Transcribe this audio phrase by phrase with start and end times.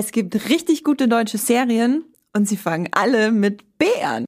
[0.00, 4.26] Es gibt richtig gute deutsche Serien und sie fangen alle mit B an.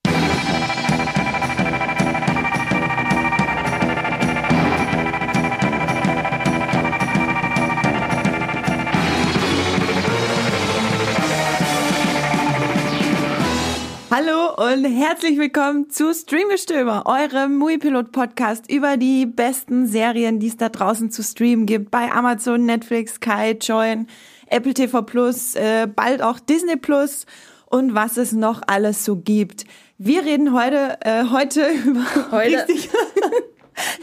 [14.11, 20.57] Hallo und herzlich willkommen zu Streamgestöber, eurem Muipilot Podcast über die besten Serien, die es
[20.57, 24.09] da draußen zu streamen gibt, bei Amazon, Netflix, Sky, Join,
[24.51, 27.27] Apple TV Plus, äh, bald auch Disney Plus
[27.67, 29.64] und was es noch alles so gibt.
[29.96, 32.66] Wir reden heute, äh, heute über Heute?
[32.68, 32.90] richtig.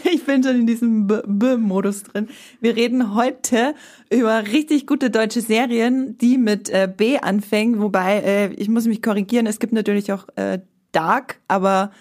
[0.04, 2.30] Ich bin schon in diesem B-Modus drin.
[2.62, 3.76] Wir reden heute
[4.10, 7.80] über richtig gute deutsche Serien, die mit äh, B anfangen.
[7.80, 10.60] Wobei, äh, ich muss mich korrigieren, es gibt natürlich auch äh,
[10.94, 11.92] Dark, aber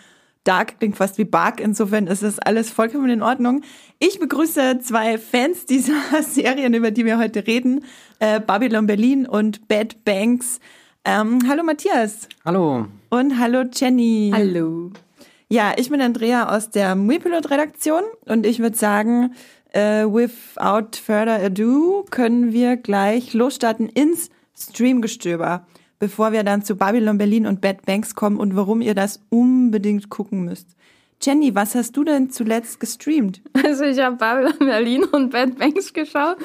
[0.47, 1.61] Dark klingt fast wie Bark.
[1.61, 3.63] Insofern ist das alles vollkommen in Ordnung.
[3.99, 7.85] Ich begrüße zwei Fans dieser Serien, über die wir heute reden.
[8.19, 10.61] Äh, Babylon Berlin und Bad Banks.
[11.05, 12.29] Ähm, hallo Matthias.
[12.45, 12.87] Hallo.
[13.11, 14.33] Und hallo Jenny.
[14.35, 14.93] Hallo.
[15.49, 19.35] Ja, ich bin Andrea aus der Muipilot-Redaktion und ich würde sagen,
[19.73, 25.67] äh, without further ado können wir gleich losstarten ins Streamgestöber,
[25.99, 30.09] bevor wir dann zu Babylon Berlin und Bad Banks kommen und warum ihr das unbedingt
[30.11, 30.77] gucken müsst.
[31.23, 33.41] Jenny, was hast du denn zuletzt gestreamt?
[33.65, 36.37] Also ich habe Babylon Berlin und Bad Banks geschaut.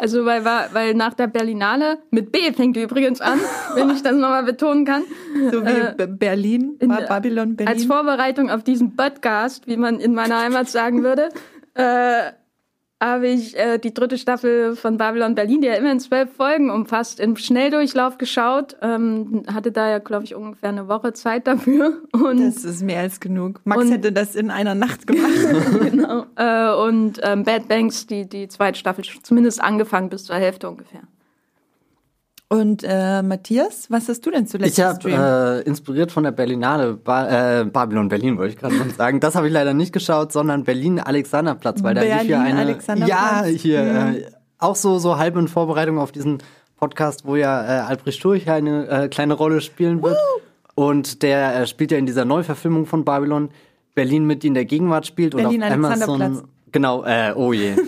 [0.00, 3.38] Also weil, weil nach der Berlinale, mit B fängt die übrigens an,
[3.74, 5.02] wenn ich das nochmal betonen kann.
[5.50, 7.74] So wie B- Berlin, Babylon Berlin.
[7.74, 11.28] Als Vorbereitung auf diesen Podcast, wie man in meiner Heimat sagen würde,
[11.74, 12.30] äh,
[13.02, 16.70] habe ich äh, die dritte Staffel von Babylon Berlin, die ja immer in zwölf Folgen
[16.70, 18.76] umfasst, im Schnelldurchlauf geschaut.
[18.82, 22.02] Ähm, hatte da ja, glaube ich, ungefähr eine Woche Zeit dafür.
[22.12, 23.60] Und das ist mehr als genug.
[23.64, 25.30] Max Und- hätte das in einer Nacht gemacht.
[25.90, 26.26] genau.
[26.36, 31.00] Äh, und ähm, Bad Banks, die, die zweite Staffel, zumindest angefangen bis zur Hälfte ungefähr.
[32.52, 36.94] Und äh, Matthias, was hast du denn zuletzt Ich habe äh, inspiriert von der Berlinale,
[36.94, 39.20] ba äh, Babylon Berlin wollte ich gerade noch sagen.
[39.20, 43.44] Das habe ich leider nicht geschaut, sondern Berlin Alexanderplatz, weil da lief ja eine ja
[43.44, 44.10] hier Ja.
[44.10, 44.26] Äh,
[44.58, 46.38] auch so so halb in Vorbereitung auf diesen
[46.76, 50.18] Podcast, wo ja äh, Albrecht Sturch eine äh, kleine Rolle spielen wird
[50.74, 53.50] und der äh, spielt ja in dieser Neuverfilmung von Babylon
[53.94, 55.54] Berlin mit, die in der Gegenwart spielt und auf.
[55.54, 57.76] Amazon genau äh, oh je.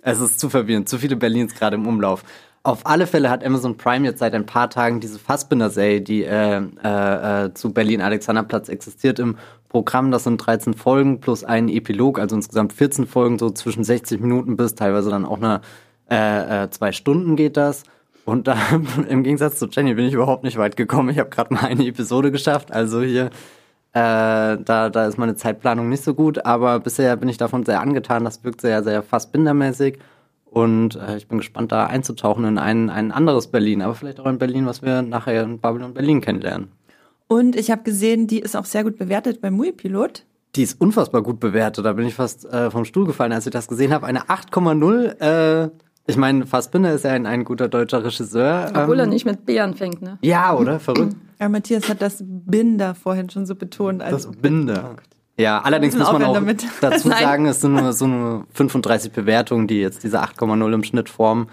[0.00, 2.24] Es ist zu verwirrend, zu viele Berlins gerade im Umlauf.
[2.68, 6.60] Auf alle Fälle hat Amazon Prime jetzt seit ein paar Tagen diese Fassbinder-Serie, die äh,
[6.84, 9.38] äh, äh, zu Berlin-Alexanderplatz existiert, im
[9.70, 10.10] Programm.
[10.10, 14.58] Das sind 13 Folgen plus ein Epilog, also insgesamt 14 Folgen, so zwischen 60 Minuten
[14.58, 15.62] bis teilweise dann auch eine
[16.10, 17.84] äh, äh, zwei Stunden geht das.
[18.26, 18.58] Und da
[19.08, 21.08] im Gegensatz zu Jenny bin ich überhaupt nicht weit gekommen.
[21.08, 23.30] Ich habe gerade mal eine Episode geschafft, also hier
[23.94, 27.80] äh, da, da ist meine Zeitplanung nicht so gut, aber bisher bin ich davon sehr
[27.80, 28.24] angetan.
[28.24, 29.98] Das wirkt sehr, sehr Fassbindermäßig.
[30.50, 34.26] Und äh, ich bin gespannt, da einzutauchen in ein, ein anderes Berlin, aber vielleicht auch
[34.26, 36.68] ein Berlin, was wir nachher in Babylon Berlin kennenlernen.
[37.26, 40.24] Und ich habe gesehen, die ist auch sehr gut bewertet beim Muipilot.
[40.56, 41.84] Die ist unfassbar gut bewertet.
[41.84, 44.06] Da bin ich fast äh, vom Stuhl gefallen, als ich das gesehen habe.
[44.06, 45.20] Eine 8,0.
[45.20, 45.70] Äh,
[46.06, 48.72] ich meine, Fassbinder ist ja ein, ein guter deutscher Regisseur.
[48.74, 50.18] Obwohl er Ähm, nicht mit B anfängt, ne?
[50.22, 50.80] Ja, oder?
[50.80, 51.14] Verrückt.
[51.38, 54.00] Ja, Matthias hat das Binder vorhin schon so betont.
[54.00, 54.96] Das Binder.
[55.38, 56.66] Ja, allerdings muss man auch damit.
[56.80, 57.22] dazu Nein.
[57.22, 61.48] sagen, es sind nur so nur 35 Bewertungen, die jetzt diese 8,0 im Schnitt formen.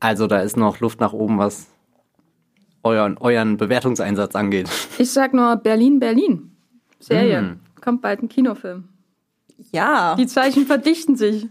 [0.00, 1.66] Also da ist noch Luft nach oben, was
[2.84, 4.68] euren, euren Bewertungseinsatz angeht.
[4.98, 6.52] Ich sag nur Berlin, Berlin.
[7.00, 7.38] Serie.
[7.38, 7.60] Hm.
[7.80, 8.84] Kommt bald ein Kinofilm.
[9.72, 10.14] ja.
[10.16, 11.46] Die Zeichen verdichten sich.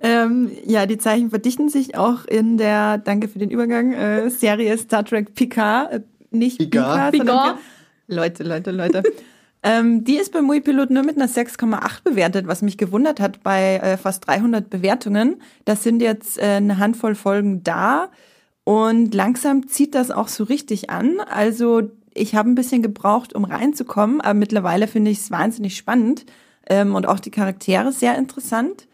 [0.00, 4.76] Ähm, ja, die Zeichen verdichten sich auch in der, danke für den Übergang, äh, Serie
[4.78, 5.92] Star Trek Picard.
[5.92, 7.12] Äh, nicht Picard.
[7.12, 7.56] Picard, sondern Picard.
[7.56, 9.02] Pi- Leute, Leute, Leute.
[9.66, 13.78] Ähm, die ist beim Muipilot nur mit einer 6,8 bewertet, was mich gewundert hat bei
[13.78, 15.42] äh, fast 300 Bewertungen.
[15.64, 18.10] Das sind jetzt äh, eine Handvoll Folgen da
[18.62, 21.18] und langsam zieht das auch so richtig an.
[21.18, 26.26] Also ich habe ein bisschen gebraucht, um reinzukommen, aber mittlerweile finde ich es wahnsinnig spannend
[26.70, 28.86] ähm, und auch die Charaktere sehr interessant.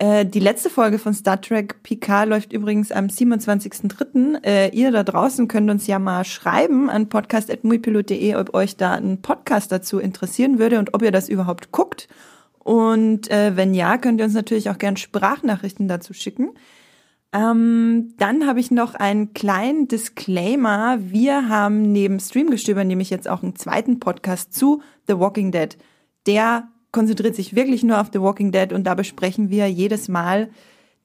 [0.00, 4.42] Äh, die letzte Folge von Star Trek Picard läuft übrigens am 27.03.
[4.42, 9.20] Äh, ihr da draußen könnt uns ja mal schreiben an podcast.muipilot.de, ob euch da ein
[9.20, 12.08] Podcast dazu interessieren würde und ob ihr das überhaupt guckt.
[12.60, 16.52] Und äh, wenn ja, könnt ihr uns natürlich auch gern Sprachnachrichten dazu schicken.
[17.34, 20.96] Ähm, dann habe ich noch einen kleinen Disclaimer.
[20.98, 25.76] Wir haben neben Streamgestöber nämlich jetzt auch einen zweiten Podcast zu The Walking Dead.
[26.26, 30.50] Der konzentriert sich wirklich nur auf The Walking Dead und da besprechen wir jedes Mal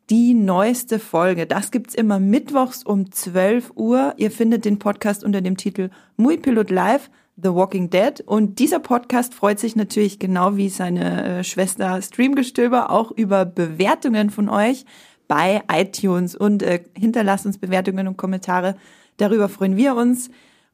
[0.10, 1.48] die neueste Folge.
[1.48, 4.14] Das gibt's immer mittwochs um 12 Uhr.
[4.18, 8.22] Ihr findet den Podcast unter dem Titel Muy Pilot Live, The Walking Dead.
[8.26, 14.30] Und dieser Podcast freut sich natürlich genau wie seine äh, Schwester Streamgestöber auch über Bewertungen
[14.30, 14.86] von euch
[15.28, 18.76] bei iTunes und äh, hinterlasst uns Bewertungen und Kommentare.
[19.18, 20.30] Darüber freuen wir uns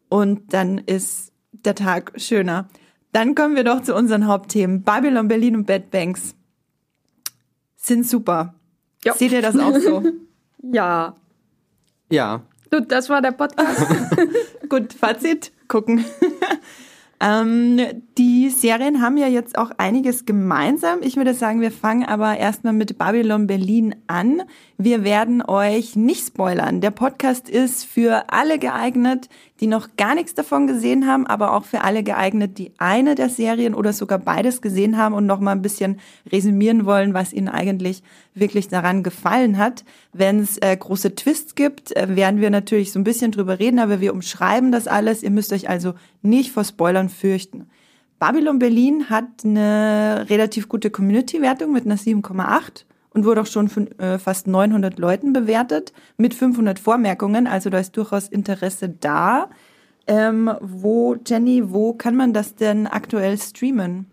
[0.10, 2.68] und dann ist der Tag schöner.
[3.12, 4.84] Dann kommen wir doch zu unseren Hauptthemen.
[4.84, 6.36] Babylon, Berlin und Bad Banks
[7.75, 8.54] sind super.
[9.04, 9.13] Ja.
[9.16, 10.04] Seht ihr das auch so?
[10.63, 11.16] Ja.
[12.12, 12.44] Ja.
[12.69, 13.84] Gut, das war der Podcast.
[14.69, 16.06] Gut, Fazit, gucken.
[17.19, 17.80] ähm,
[18.16, 21.00] die Serien haben ja jetzt auch einiges gemeinsam.
[21.02, 24.44] Ich würde sagen, wir fangen aber erstmal mit Babylon Berlin an.
[24.78, 26.80] Wir werden euch nicht spoilern.
[26.80, 29.30] Der Podcast ist für alle geeignet,
[29.62, 33.30] die noch gar nichts davon gesehen haben, aber auch für alle geeignet, die eine der
[33.30, 36.00] Serien oder sogar beides gesehen haben und noch mal ein bisschen
[36.31, 38.02] resümieren wollen, was ihnen eigentlich
[38.34, 39.86] wirklich daran gefallen hat.
[40.13, 43.78] Wenn es äh, große Twists gibt, äh, werden wir natürlich so ein bisschen drüber reden,
[43.78, 45.22] aber wir umschreiben das alles.
[45.22, 45.94] Ihr müsst euch also
[46.24, 47.68] nicht vor Spoilern fürchten.
[48.18, 53.88] Babylon Berlin hat eine relativ gute Community-Wertung mit einer 7,8 und wurde auch schon von
[54.00, 57.48] äh, fast 900 Leuten bewertet mit 500 Vormerkungen.
[57.48, 59.50] Also da ist durchaus Interesse da.
[60.08, 64.08] Ähm, wo, Jenny, wo kann man das denn aktuell streamen?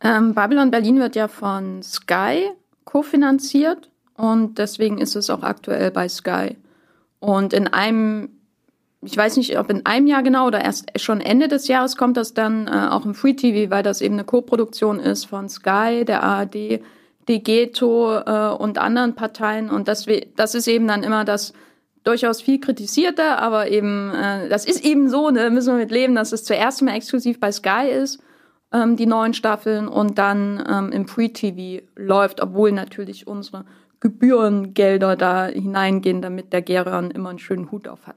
[0.00, 2.50] Ähm, Babylon Berlin wird ja von Sky
[2.84, 6.56] kofinanziert und deswegen ist es auch aktuell bei Sky.
[7.20, 8.30] Und in einem,
[9.02, 12.16] ich weiß nicht, ob in einem Jahr genau oder erst schon Ende des Jahres kommt
[12.16, 16.04] das dann äh, auch im Free TV, weil das eben eine Co-Produktion ist von Sky,
[16.06, 16.80] der ARD,
[17.28, 19.70] Degeto äh, und anderen Parteien.
[19.70, 21.52] Und das, das ist eben dann immer das
[22.04, 26.14] durchaus viel kritisierte, aber eben, äh, das ist eben so, ne, müssen wir mit leben,
[26.14, 28.22] dass es zuerst mal exklusiv bei Sky ist,
[28.72, 33.64] ähm, die neuen Staffeln, und dann ähm, im Free-TV läuft, obwohl natürlich unsere
[34.00, 38.16] Gebührengelder da hineingehen, damit der Gerion immer einen schönen Hut auf hat.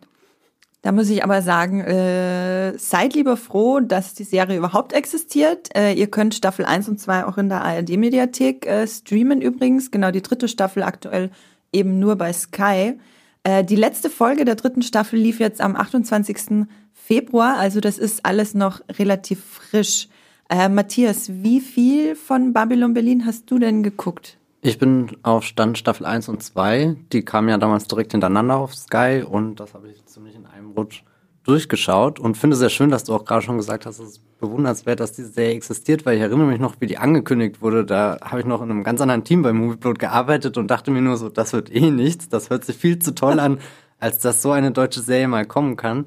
[0.83, 5.69] Da muss ich aber sagen, äh, seid lieber froh, dass die Serie überhaupt existiert.
[5.75, 9.91] Äh, ihr könnt Staffel 1 und 2 auch in der ARD-Mediathek äh, streamen übrigens.
[9.91, 11.29] Genau, die dritte Staffel aktuell
[11.71, 12.97] eben nur bei Sky.
[13.43, 16.67] Äh, die letzte Folge der dritten Staffel lief jetzt am 28.
[16.93, 20.07] Februar, also das ist alles noch relativ frisch.
[20.49, 24.37] Äh, Matthias, wie viel von Babylon Berlin hast du denn geguckt?
[24.63, 26.95] Ich bin auf Stand Staffel 1 und 2.
[27.11, 30.35] Die kamen ja damals direkt hintereinander auf Sky und das habe ich ziemlich
[30.75, 31.03] Rutsch
[31.43, 34.99] durchgeschaut und finde sehr schön, dass du auch gerade schon gesagt hast, es ist bewundernswert,
[34.99, 37.83] dass diese Serie existiert, weil ich erinnere mich noch, wie die angekündigt wurde.
[37.83, 41.01] Da habe ich noch in einem ganz anderen Team bei Movieplot gearbeitet und dachte mir
[41.01, 43.59] nur so, das wird eh nichts, das hört sich viel zu toll an,
[43.99, 46.05] als dass so eine deutsche Serie mal kommen kann.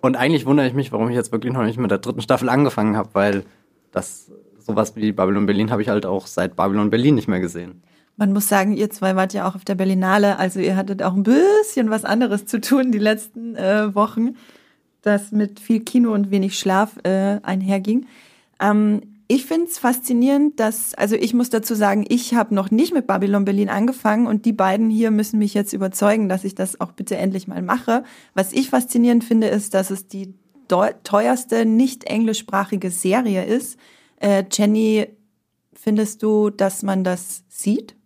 [0.00, 2.50] Und eigentlich wundere ich mich, warum ich jetzt wirklich noch nicht mit der dritten Staffel
[2.50, 3.44] angefangen habe, weil
[3.90, 7.82] das sowas wie Babylon Berlin habe ich halt auch seit Babylon Berlin nicht mehr gesehen.
[8.16, 11.14] Man muss sagen, ihr zwei wart ja auch auf der Berlinale, also ihr hattet auch
[11.14, 14.36] ein bisschen was anderes zu tun die letzten äh, Wochen,
[15.02, 18.06] das mit viel Kino und wenig Schlaf äh, einherging.
[18.60, 22.92] Ähm, ich finde es faszinierend, dass, also ich muss dazu sagen, ich habe noch nicht
[22.92, 26.80] mit Babylon Berlin angefangen und die beiden hier müssen mich jetzt überzeugen, dass ich das
[26.80, 28.04] auch bitte endlich mal mache.
[28.34, 30.34] Was ich faszinierend finde, ist, dass es die
[30.68, 33.78] teuerste nicht englischsprachige Serie ist.
[34.20, 35.06] Äh, Jenny,
[35.72, 37.96] findest du, dass man das sieht?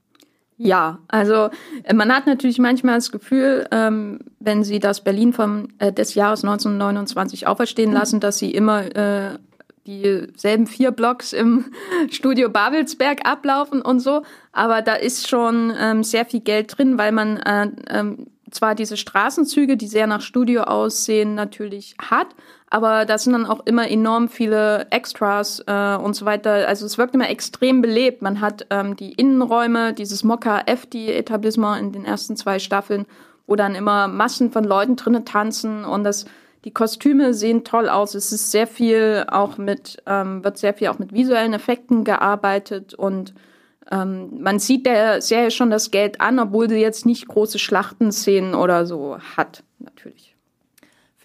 [0.58, 1.50] Ja, also
[1.84, 6.14] äh, man hat natürlich manchmal das Gefühl, ähm, wenn sie das Berlin vom, äh, des
[6.14, 9.38] Jahres 1929 auferstehen lassen, dass sie immer äh,
[9.86, 11.66] dieselben vier Blocks im
[12.10, 14.22] Studio Babelsberg ablaufen und so.
[14.52, 18.96] Aber da ist schon ähm, sehr viel Geld drin, weil man äh, ähm, zwar diese
[18.96, 22.28] Straßenzüge, die sehr nach Studio aussehen, natürlich hat,
[22.70, 26.68] aber da sind dann auch immer enorm viele Extras äh, und so weiter.
[26.68, 28.20] Also es wirkt immer extrem belebt.
[28.20, 33.06] Man hat ähm, die Innenräume, dieses Mokka FD-Etablissement in den ersten zwei Staffeln,
[33.46, 36.26] wo dann immer Massen von Leuten drinnen tanzen und das
[36.64, 38.14] die Kostüme sehen toll aus.
[38.14, 42.94] Es ist sehr viel auch mit, ähm, wird sehr viel auch mit visuellen Effekten gearbeitet
[42.94, 43.32] und
[43.90, 48.54] ähm, man sieht der Serie schon das Geld an, obwohl sie jetzt nicht große Schlachtenszenen
[48.54, 50.37] oder so hat, natürlich.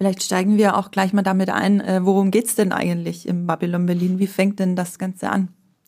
[0.04, 3.86] Vielleicht steigen wir auch gleich mal damit ein, äh, worum geht's denn eigentlich im Babylon
[3.86, 4.20] Berlin?
[4.20, 5.48] Wie fängt denn das Ganze an?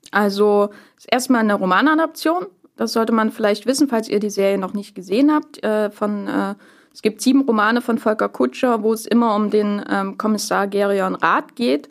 [0.09, 2.45] Also, ist erstmal eine Romanadaption.
[2.77, 5.61] Das sollte man vielleicht wissen, falls ihr die Serie noch nicht gesehen habt.
[5.65, 6.55] Äh, von, äh,
[6.93, 11.15] es gibt sieben Romane von Volker Kutscher, wo es immer um den ähm, Kommissar Gerion
[11.15, 11.89] Rath geht.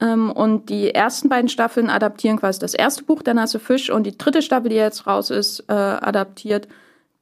[0.00, 4.04] Ähm, und die ersten beiden Staffeln adaptieren quasi das erste Buch, Der nasse Fisch, und
[4.04, 6.66] die dritte Staffel, die jetzt raus ist, adaptiert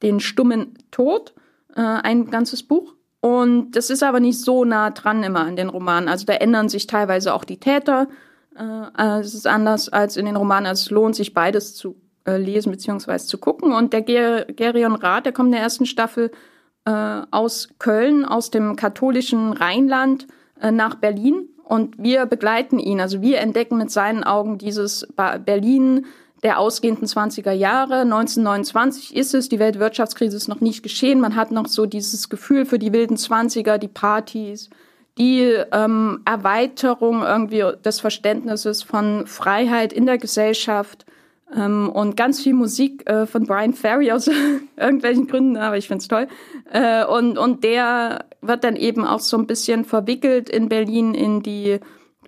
[0.03, 1.33] den stummen Tod,
[1.75, 2.93] ein ganzes Buch.
[3.27, 6.07] Und das ist aber nicht so nah dran immer an den Romanen.
[6.07, 8.07] Also da ändern sich teilweise auch die Täter.
[8.57, 10.65] Äh, es ist anders als in den Romanen.
[10.65, 13.17] Also es lohnt sich beides zu äh, lesen bzw.
[13.17, 13.73] zu gucken.
[13.73, 16.31] Und der Ger Gerion Rath, der kommt in der ersten Staffel
[16.85, 20.27] äh, aus Köln, aus dem katholischen Rheinland
[20.61, 23.01] äh, nach Berlin und wir begleiten ihn.
[23.01, 25.05] Also wir entdecken mit seinen Augen dieses
[25.43, 26.05] Berlin
[26.43, 28.01] der ausgehenden 20er Jahre.
[28.01, 31.19] 1929 ist es, die Weltwirtschaftskrise ist noch nicht geschehen.
[31.19, 34.69] Man hat noch so dieses Gefühl für die wilden 20er, die Partys,
[35.17, 35.41] die
[35.71, 41.05] ähm, Erweiterung irgendwie des Verständnisses von Freiheit in der Gesellschaft
[41.55, 44.29] ähm, und ganz viel Musik äh, von Brian Ferry aus
[44.77, 46.27] irgendwelchen Gründen, aber ich find's toll.
[46.71, 51.41] Äh, und, und der wird dann eben auch so ein bisschen verwickelt in Berlin in
[51.41, 51.79] die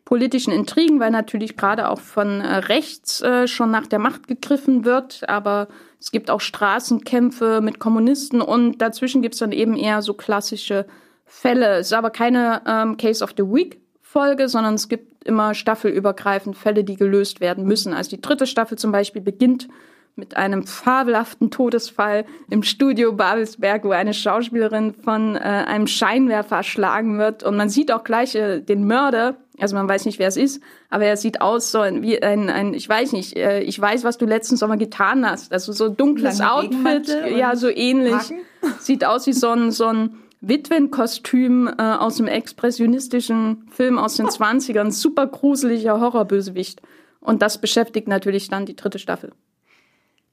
[0.09, 4.83] politischen Intrigen, weil natürlich gerade auch von äh, rechts äh, schon nach der Macht gegriffen
[4.83, 5.67] wird, aber
[5.99, 10.87] es gibt auch Straßenkämpfe mit Kommunisten und dazwischen gibt's dann eben eher so klassische
[11.25, 11.77] Fälle.
[11.77, 16.57] Es ist aber keine ähm, Case of the Week Folge, sondern es gibt immer staffelübergreifend
[16.57, 17.93] Fälle, die gelöst werden müssen.
[17.93, 19.67] Also die dritte Staffel zum Beispiel beginnt
[20.15, 27.19] mit einem fabelhaften Todesfall im Studio Babelsberg, wo eine Schauspielerin von äh, einem Scheinwerfer erschlagen
[27.19, 27.43] wird.
[27.43, 30.61] Und man sieht auch gleich äh, den Mörder, also man weiß nicht, wer es ist,
[30.89, 34.17] aber er sieht aus so wie ein, ein ich weiß nicht, äh, ich weiß, was
[34.17, 35.51] du letzten Sommer getan hast.
[35.51, 38.13] Also so dunkles Lange Outfit, ja, so ähnlich.
[38.13, 38.39] Haken?
[38.79, 44.27] Sieht aus wie so ein, so ein Witwenkostüm äh, aus dem expressionistischen Film aus den
[44.27, 44.91] 20ern.
[44.91, 46.81] Super gruseliger Horrorbösewicht.
[47.21, 49.31] Und das beschäftigt natürlich dann die dritte Staffel.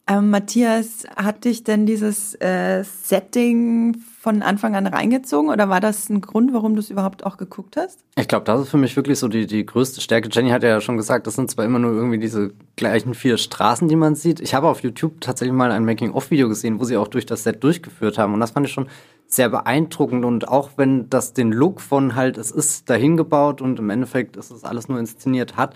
[0.08, 6.08] Ähm, Matthias, hat dich denn dieses äh, Setting von Anfang an reingezogen oder war das
[6.08, 7.98] ein Grund, warum du es überhaupt auch geguckt hast?
[8.16, 10.28] Ich glaube, das ist für mich wirklich so die, die größte Stärke.
[10.30, 13.88] Jenny hat ja schon gesagt, das sind zwar immer nur irgendwie diese gleichen vier Straßen,
[13.88, 14.38] die man sieht.
[14.38, 17.64] Ich habe auf YouTube tatsächlich mal ein Making-of-Video gesehen, wo sie auch durch das Set
[17.64, 18.86] durchgeführt haben und das fand ich schon
[19.26, 23.80] sehr beeindruckend und auch wenn das den Look von halt, es ist dahin gebaut und
[23.80, 25.74] im Endeffekt ist es alles nur inszeniert hat,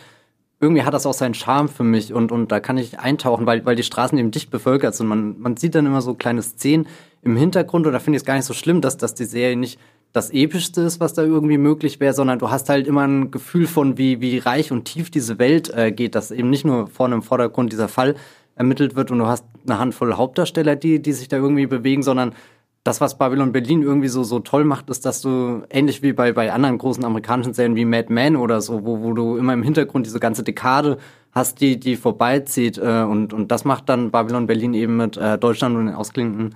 [0.60, 3.64] irgendwie hat das auch seinen Charme für mich und, und da kann ich eintauchen, weil,
[3.64, 5.06] weil die Straßen eben dicht bevölkert sind.
[5.06, 6.86] Man, man sieht dann immer so kleine Szenen
[7.22, 9.56] im Hintergrund und da finde ich es gar nicht so schlimm, dass, dass die Serie
[9.56, 9.80] nicht
[10.12, 13.66] das Epischste ist, was da irgendwie möglich wäre, sondern du hast halt immer ein Gefühl
[13.66, 17.14] von, wie, wie reich und tief diese Welt äh, geht, dass eben nicht nur vorne
[17.14, 18.16] im Vordergrund dieser Fall
[18.56, 22.34] ermittelt wird und du hast eine Handvoll Hauptdarsteller, die, die sich da irgendwie bewegen, sondern
[22.84, 26.32] das, was Babylon Berlin irgendwie so, so toll macht, ist, dass du ähnlich wie bei,
[26.32, 29.62] bei anderen großen amerikanischen Serien wie Mad Men oder so, wo, wo du immer im
[29.62, 30.96] Hintergrund diese ganze Dekade
[31.32, 32.78] hast, die, die vorbeizieht.
[32.78, 36.54] Äh, und, und das macht dann Babylon Berlin eben mit äh, Deutschland und den ausklingenden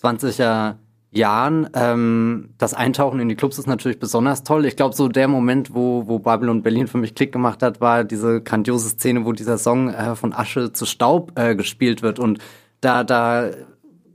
[0.00, 0.74] 20er
[1.12, 1.68] Jahren.
[1.74, 4.64] Ähm, das Eintauchen in die Clubs ist natürlich besonders toll.
[4.66, 8.02] Ich glaube, so der Moment, wo, wo Babylon Berlin für mich Klick gemacht hat, war
[8.02, 12.18] diese grandiose Szene, wo dieser Song äh, von Asche zu Staub äh, gespielt wird.
[12.18, 12.40] Und
[12.80, 13.50] da, da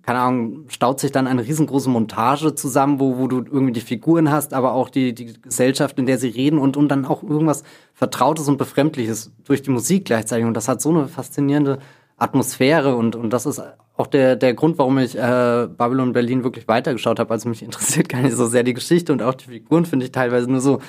[0.08, 4.32] keine Ahnung, staut sich dann eine riesengroße Montage zusammen, wo, wo du irgendwie die Figuren
[4.32, 7.64] hast, aber auch die, die Gesellschaft, in der sie reden und, und dann auch irgendwas
[7.94, 10.46] Vertrautes und Befremdliches durch die Musik gleichzeitig.
[10.46, 11.80] Und das hat so eine faszinierende
[12.16, 13.62] Atmosphäre und, und das ist
[13.98, 17.32] auch der, der Grund, warum ich äh, Babylon Berlin wirklich weitergeschaut habe.
[17.32, 20.14] Also mich interessiert gar nicht so sehr die Geschichte und auch die Figuren finde ich
[20.14, 20.80] teilweise nur so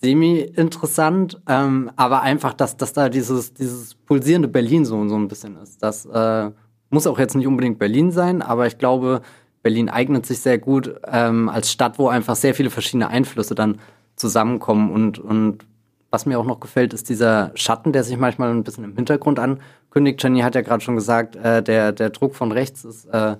[0.00, 5.56] semi-interessant, ähm, aber einfach, dass, dass da dieses, dieses pulsierende Berlin so, so ein bisschen
[5.60, 5.82] ist.
[5.82, 6.52] Das äh,
[6.90, 9.22] muss auch jetzt nicht unbedingt Berlin sein, aber ich glaube,
[9.62, 13.80] Berlin eignet sich sehr gut ähm, als Stadt, wo einfach sehr viele verschiedene Einflüsse dann
[14.16, 14.90] zusammenkommen.
[14.90, 15.66] Und, und
[16.10, 19.38] was mir auch noch gefällt, ist dieser Schatten, der sich manchmal ein bisschen im Hintergrund
[19.38, 20.22] ankündigt.
[20.22, 23.36] Jenny hat ja gerade schon gesagt, äh, der, der Druck von rechts ist äh,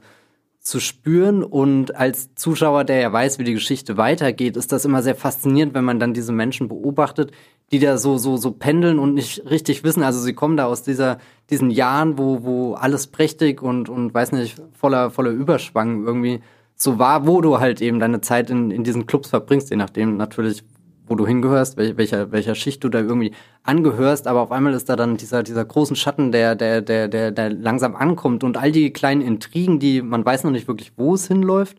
[0.61, 1.43] zu spüren.
[1.43, 5.75] Und als Zuschauer, der ja weiß, wie die Geschichte weitergeht, ist das immer sehr faszinierend,
[5.75, 7.33] wenn man dann diese Menschen beobachtet,
[7.71, 10.03] die da so, so, so pendeln und nicht richtig wissen.
[10.03, 11.19] Also sie kommen da aus dieser,
[11.51, 16.41] diesen Jahren, wo, wo alles prächtig und, und weiß nicht, voller, voller Überschwang irgendwie
[16.75, 20.17] so war, wo du halt eben deine Zeit in, in diesen Clubs verbringst, je nachdem
[20.17, 20.63] natürlich,
[21.09, 23.33] wo du hingehörst, welcher, welcher Schicht du da irgendwie
[23.65, 27.33] angehörst, aber auf einmal ist da dann dieser, dieser großen Schatten, der, der, der, der,
[27.33, 31.15] der langsam ankommt und all die kleinen Intrigen, die man weiß noch nicht wirklich, wo
[31.15, 31.79] es hinläuft,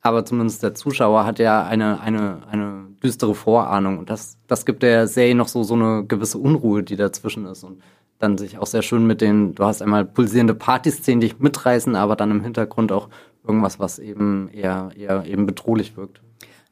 [0.00, 4.82] aber zumindest der Zuschauer hat ja eine, eine, eine düstere Vorahnung und das, das gibt
[4.82, 7.82] der Serie noch so, so eine gewisse Unruhe, die dazwischen ist und
[8.18, 11.94] dann sich auch sehr schön mit den, du hast einmal pulsierende Partyszenen, die dich mitreißen,
[11.94, 13.08] aber dann im Hintergrund auch
[13.46, 16.20] irgendwas, was eben eher, eher eben bedrohlich wirkt.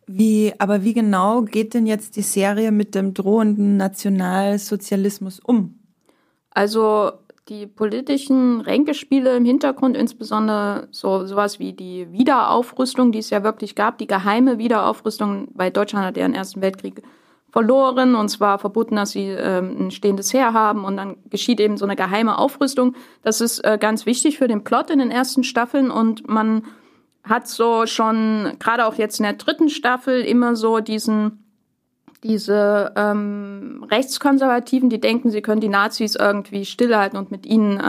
[0.06, 5.80] Wie, aber wie genau geht denn jetzt die Serie mit dem drohenden Nationalsozialismus um?
[6.50, 7.12] Also
[7.48, 13.74] die politischen Ränkespiele im Hintergrund, insbesondere so sowas wie die Wiederaufrüstung, die es ja wirklich
[13.74, 17.02] gab, die geheime Wiederaufrüstung, weil Deutschland hat ja den Ersten Weltkrieg
[17.50, 21.76] verloren und zwar verboten, dass sie ähm, ein stehendes Heer haben und dann geschieht eben
[21.76, 22.94] so eine geheime Aufrüstung.
[23.22, 26.64] Das ist äh, ganz wichtig für den Plot in den ersten Staffeln und man
[27.22, 31.45] hat so schon, gerade auch jetzt in der dritten Staffel, immer so diesen
[32.22, 37.82] diese ähm, Rechtskonservativen, die denken, sie können die Nazis irgendwie stillhalten und mit ihnen äh,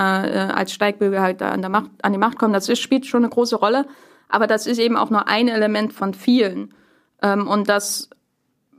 [0.54, 2.54] als Steigbügel halt an, der Macht, an die Macht kommen.
[2.54, 3.86] Das ist, spielt schon eine große Rolle.
[4.30, 6.74] Aber das ist eben auch nur ein Element von vielen.
[7.22, 8.10] Ähm, und das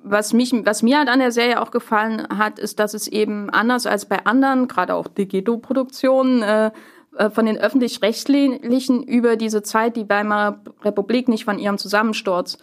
[0.02, 3.50] was mich, was mir halt an der Serie auch gefallen hat, ist, dass es eben
[3.50, 6.70] anders als bei anderen, gerade auch die Ghetto-Produktionen, äh,
[7.16, 12.58] äh, von den öffentlich-rechtlichen über diese Zeit, die Weimarer Republik nicht von ihrem Zusammensturz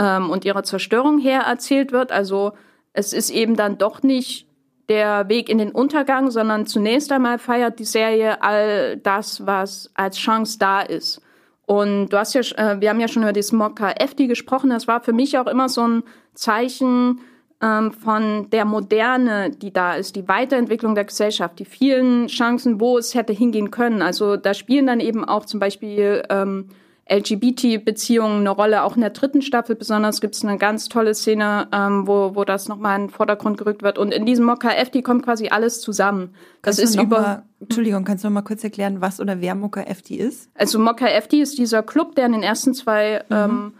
[0.00, 2.10] ähm, und ihrer Zerstörung her erzählt wird.
[2.10, 2.52] Also
[2.92, 4.46] es ist eben dann doch nicht
[4.88, 10.16] der Weg in den Untergang, sondern zunächst einmal feiert die Serie all das, was als
[10.16, 11.22] Chance da ist.
[11.66, 14.70] Und du hast ja, äh, wir haben ja schon über das Mokka FD gesprochen.
[14.70, 16.02] Das war für mich auch immer so ein
[16.34, 17.20] Zeichen
[17.62, 22.98] ähm, von der Moderne, die da ist, die Weiterentwicklung der Gesellschaft, die vielen Chancen, wo
[22.98, 24.02] es hätte hingehen können.
[24.02, 26.70] Also da spielen dann eben auch zum Beispiel ähm,
[27.10, 28.84] LGBT-Beziehungen eine Rolle.
[28.84, 32.44] Auch in der dritten Staffel besonders gibt es eine ganz tolle Szene, ähm, wo, wo
[32.44, 33.98] das nochmal in den Vordergrund gerückt wird.
[33.98, 36.34] Und in diesem Mokka FD kommt quasi alles zusammen.
[36.62, 37.20] Das kannst ist über.
[37.20, 40.48] Mal, Entschuldigung, kannst du noch mal kurz erklären, was oder wer Mokka FD ist?
[40.54, 43.36] Also Mokka FD ist dieser Club, der in den ersten zwei mhm.
[43.36, 43.72] ähm,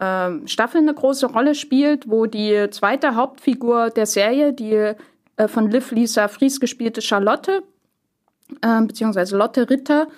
[0.00, 4.94] ähm, Staffeln eine große Rolle spielt, wo die zweite Hauptfigur der Serie, die
[5.36, 7.62] äh, von Liv Lisa Fries gespielte Charlotte,
[8.60, 10.08] äh, beziehungsweise Lotte Ritter,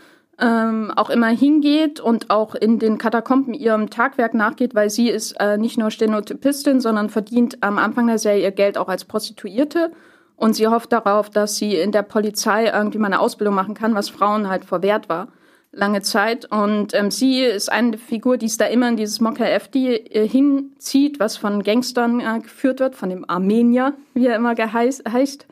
[0.42, 5.32] ähm, auch immer hingeht und auch in den Katakomben ihrem Tagwerk nachgeht, weil sie ist
[5.40, 9.92] äh, nicht nur Stenotypistin, sondern verdient am Anfang der Serie ihr Geld auch als Prostituierte.
[10.36, 13.94] Und sie hofft darauf, dass sie in der Polizei irgendwie mal eine Ausbildung machen kann,
[13.94, 15.28] was Frauen halt verwehrt war
[15.72, 16.50] lange Zeit.
[16.50, 20.28] Und ähm, sie ist eine Figur, die es da immer in dieses Mokka FD äh,
[20.28, 25.46] hinzieht, was von Gangstern äh, geführt wird, von dem Armenier, wie er immer geheißt, heißt,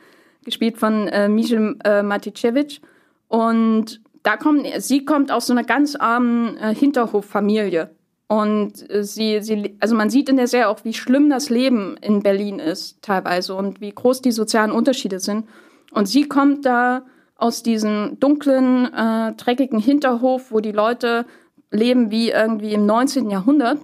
[0.44, 2.80] gespielt von äh, Mijel äh, Maticevic.
[3.28, 7.90] Und da kommt, sie kommt aus so einer ganz armen äh, Hinterhoffamilie.
[8.28, 11.96] Und äh, sie, sie, also man sieht in der Serie auch, wie schlimm das Leben
[12.00, 15.48] in Berlin ist teilweise und wie groß die sozialen Unterschiede sind.
[15.92, 17.02] Und sie kommt da
[17.36, 21.26] aus diesem dunklen, äh, dreckigen Hinterhof, wo die Leute
[21.70, 23.30] leben wie irgendwie im 19.
[23.30, 23.78] Jahrhundert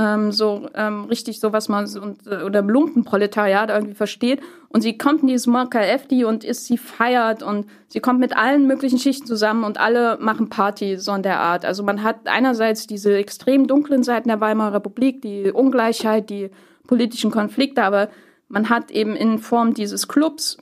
[0.00, 4.40] ähm, so ähm, richtig so, was man so, äh, oder Lumpenproletariat irgendwie versteht.
[4.70, 8.34] Und sie kommt in dieses Marker FD und ist, sie feiert und sie kommt mit
[8.34, 11.66] allen möglichen Schichten zusammen und alle machen Party, so in der Art.
[11.66, 16.50] Also man hat einerseits diese extrem dunklen Seiten der Weimarer Republik, die Ungleichheit, die
[16.86, 18.08] politischen Konflikte, aber
[18.48, 20.56] man hat eben in Form dieses Clubs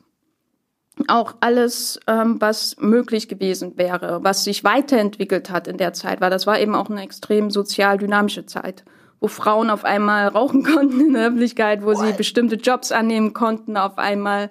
[1.07, 6.31] auch alles, ähm, was möglich gewesen wäre, was sich weiterentwickelt hat in der Zeit, weil
[6.31, 8.83] das war eben auch eine extrem sozial dynamische Zeit
[9.21, 11.99] wo Frauen auf einmal rauchen konnten in der Öffentlichkeit, wo What?
[11.99, 14.51] sie bestimmte Jobs annehmen konnten auf einmal.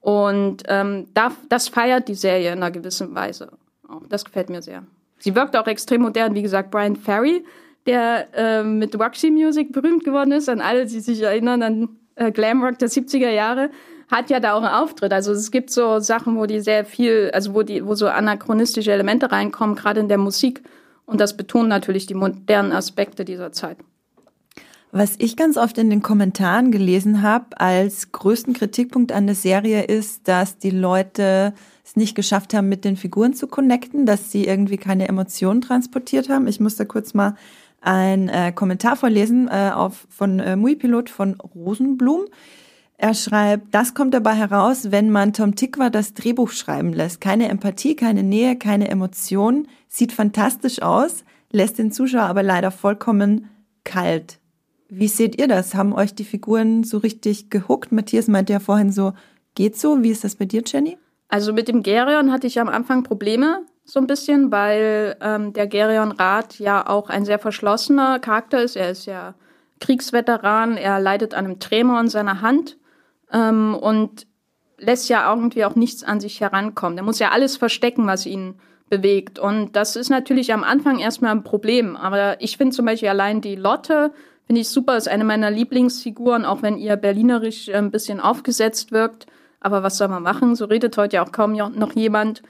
[0.00, 3.52] Und ähm, da, das feiert die Serie in einer gewissen Weise.
[3.88, 4.84] Oh, das gefällt mir sehr.
[5.18, 7.44] Sie wirkt auch extrem modern, wie gesagt, Brian Ferry,
[7.86, 12.30] der äh, mit Roxy Music berühmt geworden ist, an alle, die sich erinnern an äh,
[12.30, 13.70] Glamrock der 70er Jahre,
[14.10, 15.12] hat ja da auch einen Auftritt.
[15.12, 18.92] Also es gibt so Sachen, wo die sehr viel, also wo die, wo so anachronistische
[18.92, 20.62] Elemente reinkommen, gerade in der Musik.
[21.06, 23.78] Und das betont natürlich die modernen Aspekte dieser Zeit.
[24.92, 29.84] Was ich ganz oft in den Kommentaren gelesen habe als größten Kritikpunkt an der Serie
[29.84, 34.46] ist, dass die Leute es nicht geschafft haben, mit den Figuren zu connecten, dass sie
[34.46, 36.48] irgendwie keine Emotionen transportiert haben.
[36.48, 37.36] Ich muss da kurz mal
[37.80, 42.24] ein äh, Kommentar vorlesen äh, auf, von äh, Muipilot von Rosenblum.
[42.98, 47.20] Er schreibt, das kommt dabei heraus, wenn man Tom Tikwa das Drehbuch schreiben lässt.
[47.20, 53.48] Keine Empathie, keine Nähe, keine Emotionen, sieht fantastisch aus, lässt den Zuschauer aber leider vollkommen
[53.84, 54.39] kalt.
[54.90, 55.74] Wie seht ihr das?
[55.74, 57.92] Haben euch die Figuren so richtig gehuckt?
[57.92, 59.12] Matthias meinte ja vorhin so,
[59.54, 60.02] geht so.
[60.02, 60.98] Wie ist das bei dir, Jenny?
[61.28, 65.68] Also mit dem Gerion hatte ich am Anfang Probleme, so ein bisschen, weil ähm, der
[65.68, 68.76] Gerion Rat ja auch ein sehr verschlossener Charakter ist.
[68.76, 69.34] Er ist ja
[69.80, 72.78] Kriegsveteran, er leidet an einem Tremor in seiner Hand
[73.32, 74.26] ähm, und
[74.78, 76.98] lässt ja irgendwie auch nichts an sich herankommen.
[76.98, 78.56] Er muss ja alles verstecken, was ihn
[78.88, 79.38] bewegt.
[79.38, 81.96] Und das ist natürlich am Anfang erstmal ein Problem.
[81.96, 84.12] Aber ich finde zum Beispiel allein die Lotte,
[84.50, 88.90] Finde ich super, ist eine meiner Lieblingsfiguren, auch wenn ihr berlinerisch äh, ein bisschen aufgesetzt
[88.90, 89.26] wirkt.
[89.60, 90.56] Aber was soll man machen?
[90.56, 92.42] So redet heute ja auch kaum noch jemand.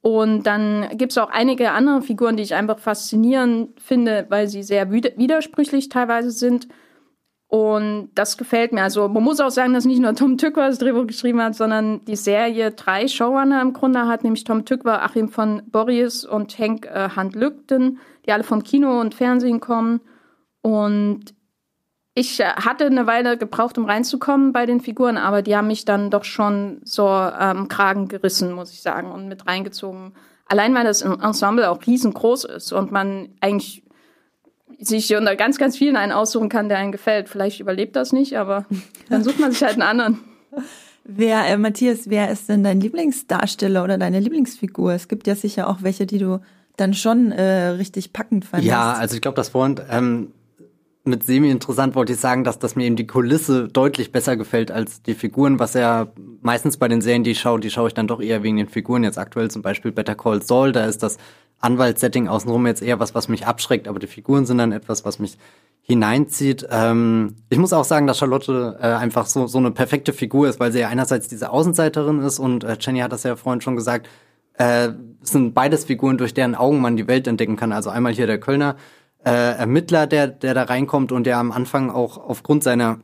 [0.00, 4.62] Und dann gibt es auch einige andere Figuren, die ich einfach faszinierend finde, weil sie
[4.62, 6.68] sehr widersprüchlich teilweise sind.
[7.48, 8.84] Und das gefällt mir.
[8.84, 12.04] Also man muss auch sagen, dass nicht nur Tom Tückwer das Drehbuch geschrieben hat, sondern
[12.04, 16.86] die Serie drei Showrunner im Grunde hat, nämlich Tom Tückwer, Achim von Boris und Henk
[16.86, 20.00] äh, Handlückten, die alle vom Kino und Fernsehen kommen.
[20.62, 21.34] Und
[22.18, 25.84] ich äh, hatte eine Weile gebraucht, um reinzukommen bei den Figuren, aber die haben mich
[25.84, 30.12] dann doch schon so ähm, Kragen gerissen, muss ich sagen, und mit reingezogen.
[30.46, 33.84] Allein weil das Ensemble auch riesengroß ist und man eigentlich
[34.80, 37.28] sich unter ganz, ganz vielen einen aussuchen kann, der einen gefällt.
[37.28, 38.64] Vielleicht überlebt das nicht, aber
[39.08, 40.18] dann sucht man sich halt einen anderen.
[41.04, 44.92] Wer, äh, Matthias, wer ist denn dein Lieblingsdarsteller oder deine Lieblingsfigur?
[44.92, 46.40] Es gibt ja sicher auch welche, die du
[46.76, 48.70] dann schon äh, richtig packend fandest.
[48.70, 50.32] Ja, also ich glaube, das Freund ähm,
[51.08, 55.02] mit semi-interessant wollte ich sagen, dass, dass mir eben die Kulisse deutlich besser gefällt als
[55.02, 56.08] die Figuren, was ja
[56.40, 58.68] meistens bei den Serien, die ich schaue, die schaue ich dann doch eher wegen den
[58.68, 59.02] Figuren.
[59.02, 61.18] Jetzt aktuell zum Beispiel Better Call Saul, da ist das
[61.60, 65.18] Anwaltssetting außenrum jetzt eher was, was mich abschreckt, aber die Figuren sind dann etwas, was
[65.18, 65.38] mich
[65.82, 66.66] hineinzieht.
[66.70, 70.60] Ähm, ich muss auch sagen, dass Charlotte äh, einfach so, so eine perfekte Figur ist,
[70.60, 73.74] weil sie ja einerseits diese Außenseiterin ist und äh, Jenny hat das ja vorhin schon
[73.74, 74.08] gesagt,
[74.58, 74.90] äh,
[75.22, 77.72] sind beides Figuren, durch deren Augen man die Welt entdecken kann.
[77.72, 78.76] Also einmal hier der Kölner
[79.24, 82.98] äh, Ermittler, der, der da reinkommt und der am Anfang auch aufgrund seiner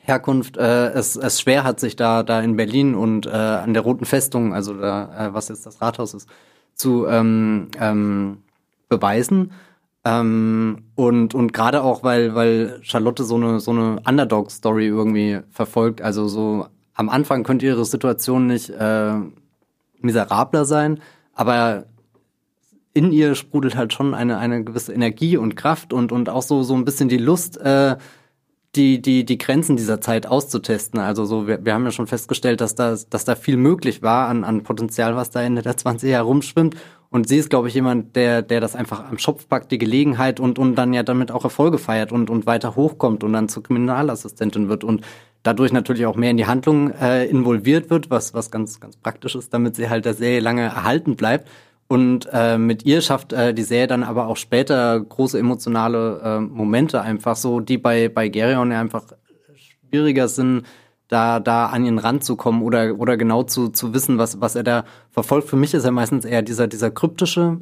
[0.00, 3.82] Herkunft äh, es, es schwer hat, sich da, da in Berlin und äh, an der
[3.82, 6.28] Roten Festung, also da, äh, was jetzt das Rathaus ist,
[6.74, 8.42] zu ähm, ähm,
[8.88, 9.52] beweisen.
[10.04, 16.02] Ähm, und und gerade auch, weil, weil Charlotte so eine, so eine Underdog-Story irgendwie verfolgt.
[16.02, 19.14] Also so am Anfang könnte ihre Situation nicht äh,
[20.00, 21.00] miserabler sein,
[21.32, 21.86] aber
[22.94, 26.62] in ihr sprudelt halt schon eine, eine gewisse Energie und Kraft und, und auch so,
[26.62, 27.96] so ein bisschen die Lust, äh,
[28.76, 31.00] die, die, die Grenzen dieser Zeit auszutesten.
[31.00, 34.28] Also so, wir, wir haben ja schon festgestellt, dass da, dass da viel möglich war
[34.28, 36.76] an, an Potenzial, was da Ende der 20er rumschwimmt.
[37.10, 40.40] Und sie ist, glaube ich, jemand, der, der das einfach am Schopf packt, die Gelegenheit
[40.40, 43.62] und, und dann ja damit auch Erfolge feiert und, und weiter hochkommt und dann zur
[43.62, 45.02] Kriminalassistentin wird und
[45.44, 49.36] dadurch natürlich auch mehr in die Handlung äh, involviert wird, was, was ganz, ganz praktisch
[49.36, 51.48] ist, damit sie halt Serie lange erhalten bleibt.
[51.86, 56.40] Und äh, mit ihr schafft äh, die Serie dann aber auch später große emotionale äh,
[56.40, 59.04] Momente einfach so, die bei, bei Gerion ja einfach
[59.54, 60.64] schwieriger sind,
[61.08, 64.84] da, da an ihn ranzukommen oder, oder genau zu, zu wissen, was, was er da
[65.10, 65.48] verfolgt.
[65.48, 67.60] Für mich ist er meistens eher dieser, dieser kryptische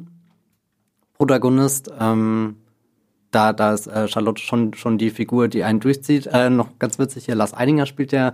[1.17, 1.91] Protagonist.
[1.99, 2.55] Ähm,
[3.31, 6.27] da, da ist äh, Charlotte schon, schon die Figur, die einen durchzieht.
[6.27, 8.33] Äh, noch ganz witzig hier, Lars Eidinger spielt ja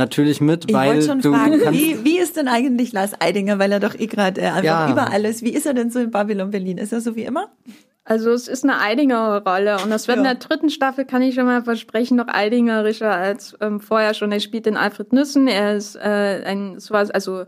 [0.00, 3.58] natürlich mit, ich weil schon du fragen, kannst, wie, wie ist denn eigentlich Lars Eidinger,
[3.58, 4.90] weil er doch eh gerade äh, einfach Ja.
[4.90, 5.42] überall ist.
[5.42, 6.78] Wie ist er denn so in Babylon Berlin?
[6.78, 7.48] Ist er so wie immer?
[8.04, 10.34] Also es ist eine Eidinger-Rolle und das wird in Ja.
[10.34, 14.32] der dritten Staffel, kann ich schon mal versprechen, noch eidingerischer als ähm, vorher schon.
[14.32, 17.44] Er spielt den Alfred Nüssen, er ist äh, ein, sowas, also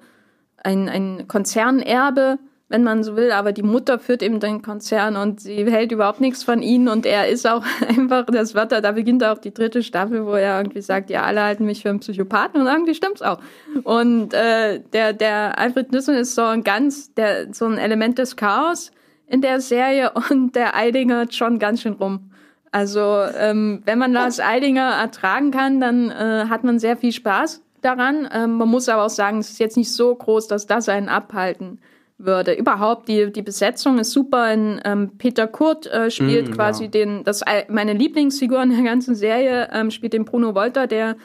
[0.62, 2.38] ein, ein Konzernerbe,
[2.72, 6.22] wenn man so will, aber die Mutter führt eben den Konzern und sie hält überhaupt
[6.22, 9.82] nichts von ihm und er ist auch einfach das Wörter, da beginnt auch die dritte
[9.82, 13.20] Staffel, wo er irgendwie sagt, ja, alle halten mich für einen Psychopathen und irgendwie stimmt's
[13.20, 13.40] auch.
[13.85, 18.37] Und äh, der, der Alfred Nüssen ist so ein ganz, der, so ein Element des
[18.37, 18.90] Chaos
[19.26, 22.30] in der Serie und der Eidinger schon ganz schön rum.
[22.70, 27.61] Also ähm, wenn man Lars Eidinger ertragen kann, dann äh, hat man sehr viel Spaß
[27.82, 28.26] daran.
[28.32, 31.11] Ähm, man muss aber auch sagen, es ist jetzt nicht so groß, dass das einen
[31.11, 31.78] abhalten
[32.24, 32.52] würde.
[32.52, 34.52] Überhaupt, die, die Besetzung ist super.
[34.52, 36.90] In, ähm, Peter Kurt äh, spielt Mm, quasi ja.
[36.90, 41.16] den, das meine Lieblingsfigur in der ganzen Serie, ähm, spielt den Bruno Wolter, der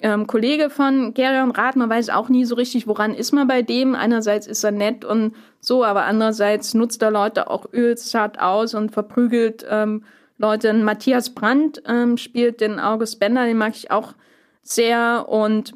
[0.00, 3.62] ähm, Kollege von Gerion Rath, man weiß auch nie so richtig, woran ist man bei
[3.62, 3.94] dem.
[3.94, 8.92] Einerseits ist er nett und so, aber andererseits nutzt er Leute auch ölzart aus und
[8.92, 10.04] verprügelt ähm,
[10.36, 10.72] Leute.
[10.72, 14.14] Matthias Brandt ähm, spielt den August Bender, den mag ich auch
[14.62, 15.74] sehr und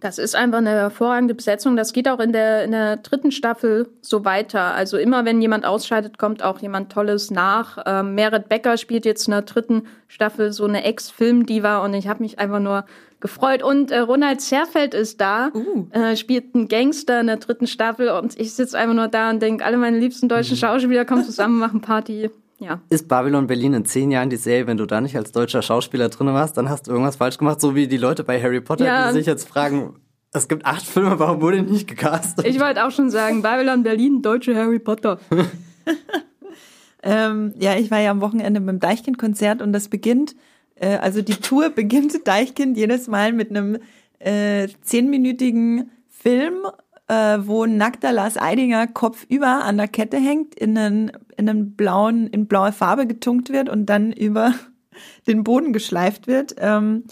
[0.00, 1.76] das ist einfach eine hervorragende Besetzung.
[1.76, 4.74] Das geht auch in der, in der dritten Staffel so weiter.
[4.74, 7.78] Also immer, wenn jemand ausscheidet, kommt auch jemand Tolles nach.
[7.86, 12.22] Ähm, Merit Becker spielt jetzt in der dritten Staffel so eine Ex-Film-Diva und ich habe
[12.22, 12.84] mich einfach nur
[13.20, 13.62] gefreut.
[13.62, 15.86] Und äh, Ronald Zerfeld ist da, Uh.
[15.90, 19.40] äh, spielt einen Gangster in der dritten Staffel und ich sitze einfach nur da und
[19.40, 22.30] denke, alle meine liebsten deutschen Schauspieler kommen zusammen, machen Party.
[22.58, 22.80] Ja.
[22.88, 26.08] ist Babylon Berlin in zehn Jahren die Serie, wenn du da nicht als deutscher Schauspieler
[26.08, 28.86] drin warst, dann hast du irgendwas falsch gemacht, so wie die Leute bei Harry Potter,
[28.86, 29.08] Ja.
[29.08, 29.96] die sich jetzt fragen,
[30.32, 32.46] es gibt acht Filme, warum wurde nicht gecastet?
[32.46, 35.18] Ich wollte auch schon sagen, Babylon Berlin, deutsche Harry Potter.
[37.02, 40.34] Ähm, ja, ich war ja am Wochenende beim Deichkind-Konzert und das beginnt,
[40.74, 43.78] äh, also die Tour beginnt Deichkind jedes Mal mit einem
[44.18, 46.54] äh, zehnminütigen Film,
[47.08, 52.26] äh, wo nackter Lars Eidinger kopfüber an der Kette hängt, in einen, in einen blauen,
[52.26, 54.54] in blaue Farbe getunkt wird und dann über
[55.26, 56.56] den Boden geschleift wird.
[56.58, 57.04] Ähm,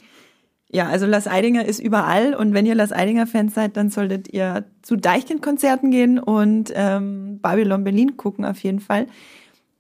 [0.71, 4.65] ja, also Lars Eidinger ist überall und wenn ihr Lars Eidinger-Fans seid, dann solltet ihr
[4.83, 9.07] zu Deichkind-Konzerten gehen und ähm, Babylon Berlin gucken auf jeden Fall.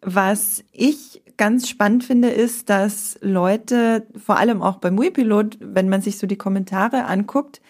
[0.03, 6.01] Was ich ganz spannend finde, ist, dass Leute, vor allem auch beim Muipilot, wenn man
[6.01, 7.61] sich so die Kommentare anguckt,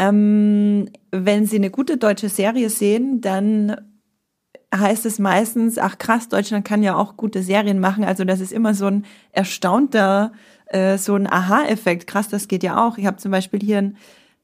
[0.00, 3.76] ähm, wenn sie eine gute deutsche Serie sehen, dann
[4.74, 8.04] heißt es meistens, ach krass, Deutschland kann ja auch gute Serien machen.
[8.04, 10.32] Also das ist immer so ein erstaunter,
[10.66, 12.06] äh, so ein Aha-Effekt.
[12.06, 12.96] Krass, das geht ja auch.
[12.96, 13.96] Ich habe zum Beispiel hier einen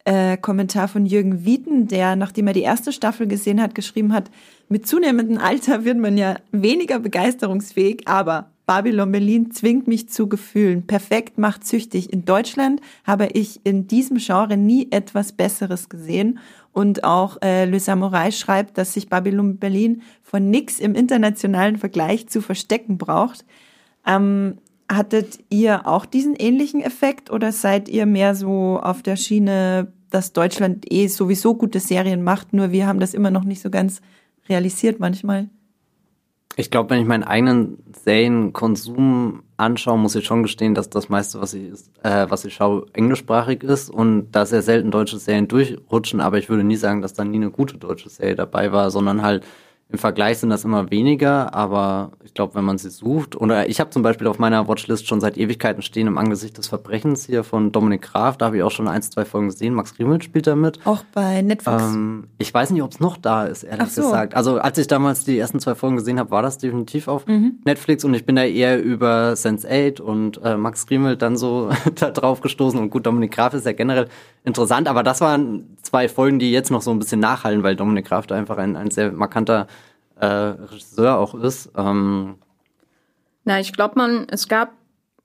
[0.04, 4.30] äh, Kommentar von Jürgen Wieten, der, nachdem er die erste Staffel gesehen hat, geschrieben hat,
[4.68, 10.86] mit zunehmendem Alter wird man ja weniger begeisterungsfähig, aber Babylon Berlin zwingt mich zu Gefühlen.
[10.86, 12.12] Perfekt macht süchtig.
[12.12, 16.40] In Deutschland habe ich in diesem Genre nie etwas Besseres gesehen.
[16.72, 22.28] Und auch äh, Le Samurai schreibt, dass sich Babylon Berlin von nix im internationalen Vergleich
[22.28, 23.44] zu verstecken braucht.
[24.04, 29.92] Ähm, Hattet ihr auch diesen ähnlichen Effekt oder seid ihr mehr so auf der Schiene,
[30.10, 33.68] dass Deutschland eh sowieso gute Serien macht, nur wir haben das immer noch nicht so
[33.68, 34.00] ganz
[34.48, 35.48] realisiert manchmal?
[36.58, 41.38] Ich glaube, wenn ich meinen eigenen Serienkonsum anschaue, muss ich schon gestehen, dass das meiste,
[41.38, 41.70] was ich,
[42.02, 46.22] äh, was ich schaue, englischsprachig ist und da sehr selten deutsche Serien durchrutschen.
[46.22, 49.20] Aber ich würde nie sagen, dass da nie eine gute deutsche Serie dabei war, sondern
[49.20, 49.44] halt
[49.88, 53.78] im Vergleich sind das immer weniger, aber ich glaube, wenn man sie sucht, oder ich
[53.78, 57.44] habe zum Beispiel auf meiner Watchlist schon seit Ewigkeiten stehen im Angesicht des Verbrechens hier
[57.44, 59.74] von Dominik Graf, da habe ich auch schon ein, zwei Folgen gesehen.
[59.74, 60.84] Max Grimmel spielt da mit.
[60.84, 61.82] Auch bei Netflix.
[61.82, 64.02] Ähm, ich weiß nicht, ob es noch da ist, ehrlich so.
[64.02, 64.34] gesagt.
[64.34, 67.60] Also als ich damals die ersten zwei Folgen gesehen habe, war das definitiv auf mhm.
[67.64, 72.10] Netflix und ich bin da eher über Sense8 und äh, Max Grimmel dann so da
[72.10, 74.08] drauf gestoßen und gut, Dominik Graf ist ja generell
[74.44, 78.06] interessant, aber das waren zwei Folgen, die jetzt noch so ein bisschen nachhallen, weil Dominik
[78.06, 79.68] Kraft einfach ein, ein sehr markanter
[80.20, 81.70] äh, Regisseur auch ist.
[81.76, 82.36] Ähm
[83.44, 84.72] Na, ich glaube, man, es gab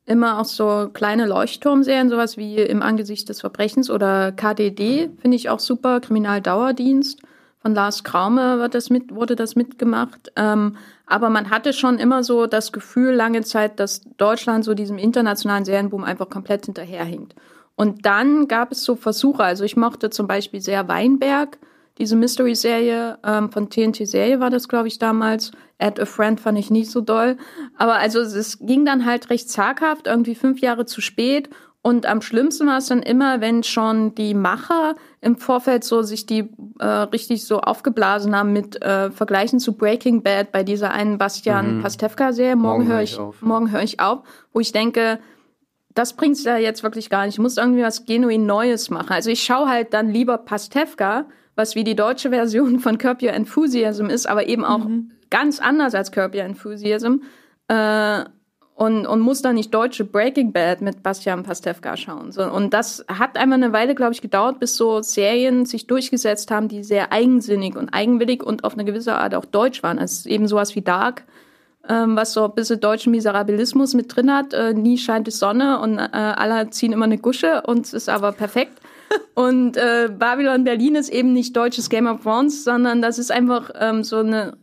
[0.06, 5.49] immer auch so kleine Leuchtturmserien, sowas wie Im Angesicht des Verbrechens oder KDD, finde ich
[5.49, 7.21] auch super, Kriminaldauerdienst.
[7.62, 10.32] Von Lars Kraume wird das mit, wurde das mitgemacht.
[10.36, 14.97] Ähm, aber man hatte schon immer so das Gefühl lange Zeit, dass Deutschland so diesem
[14.97, 17.36] internationalen Serienboom einfach komplett hinterherhinkt.
[17.75, 19.43] Und dann gab es so Versuche.
[19.43, 21.60] Also ich mochte zum Beispiel sehr Weinberg,
[22.02, 25.52] diese Mystery-Serie ähm, von TNT-Serie war das, glaube ich, damals.
[25.78, 27.38] Add a Friend fand ich nicht so doll.
[27.78, 31.50] Aber also es ging dann halt recht zaghaft, irgendwie fünf Jahre zu spät.
[31.84, 36.26] Und am schlimmsten war es dann immer, wenn schon die Macher im Vorfeld so sich
[36.26, 41.20] die äh, richtig so aufgeblasen haben mit äh, Vergleichen zu Breaking Bad bei dieser einen
[41.20, 41.82] Bastian mhm.
[41.84, 42.56] Pastewka-Serie.
[42.56, 43.42] Morgen, morgen höre ich, auf.
[43.44, 45.20] morgen höre ich auf, wo ich denke,
[45.94, 47.36] das bringt's ja jetzt wirklich gar nicht.
[47.36, 49.12] Ich muss irgendwie was genuin Neues machen.
[49.12, 51.26] Also ich schaue halt dann lieber Pastewka,
[51.62, 55.12] was wie die deutsche Version von Curb Your Enthusiasm ist, aber eben auch mhm.
[55.30, 57.21] ganz anders als Curb Your Enthusiasm.
[57.67, 58.26] Äh,
[58.74, 62.32] und, und muss dann nicht deutsche Breaking Bad mit Bastian Pastewka schauen.
[62.32, 66.50] So, und das hat einmal eine Weile, glaube ich, gedauert, bis so Serien sich durchgesetzt
[66.50, 70.00] haben, die sehr eigensinnig und eigenwillig und auf eine gewisse Art auch deutsch waren.
[70.00, 71.26] Also eben sowas wie Dark,
[71.88, 74.54] ähm, was so ein bisschen deutschen Miserabilismus mit drin hat.
[74.54, 78.10] Äh, nie scheint die Sonne und äh, alle ziehen immer eine Gusche und es ist
[78.10, 78.82] aber perfekt.
[79.34, 83.71] Und äh, Babylon Berlin ist eben nicht deutsches Game of Thrones, sondern das ist einfach
[83.80, 84.58] ähm, so eine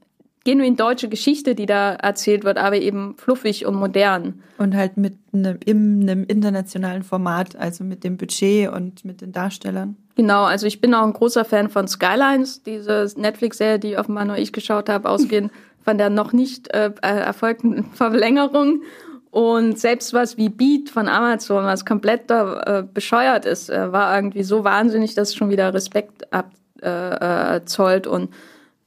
[0.45, 4.43] genuin deutsche Geschichte, die da erzählt wird, aber eben fluffig und modern.
[4.57, 9.33] Und halt mit einem, in einem internationalen Format, also mit dem Budget und mit den
[9.33, 9.97] Darstellern.
[10.15, 14.39] Genau, also ich bin auch ein großer Fan von Skylines, diese Netflix-Serie, die offenbar nur
[14.39, 15.53] ich geschaut habe, ausgehend
[15.85, 18.83] von der noch nicht äh, äh, erfolgten Verlängerung.
[19.31, 24.43] Und selbst was wie Beat von Amazon, was komplett äh, bescheuert ist, äh, war irgendwie
[24.43, 28.07] so wahnsinnig, dass es schon wieder Respekt abzollt.
[28.07, 28.31] Äh, und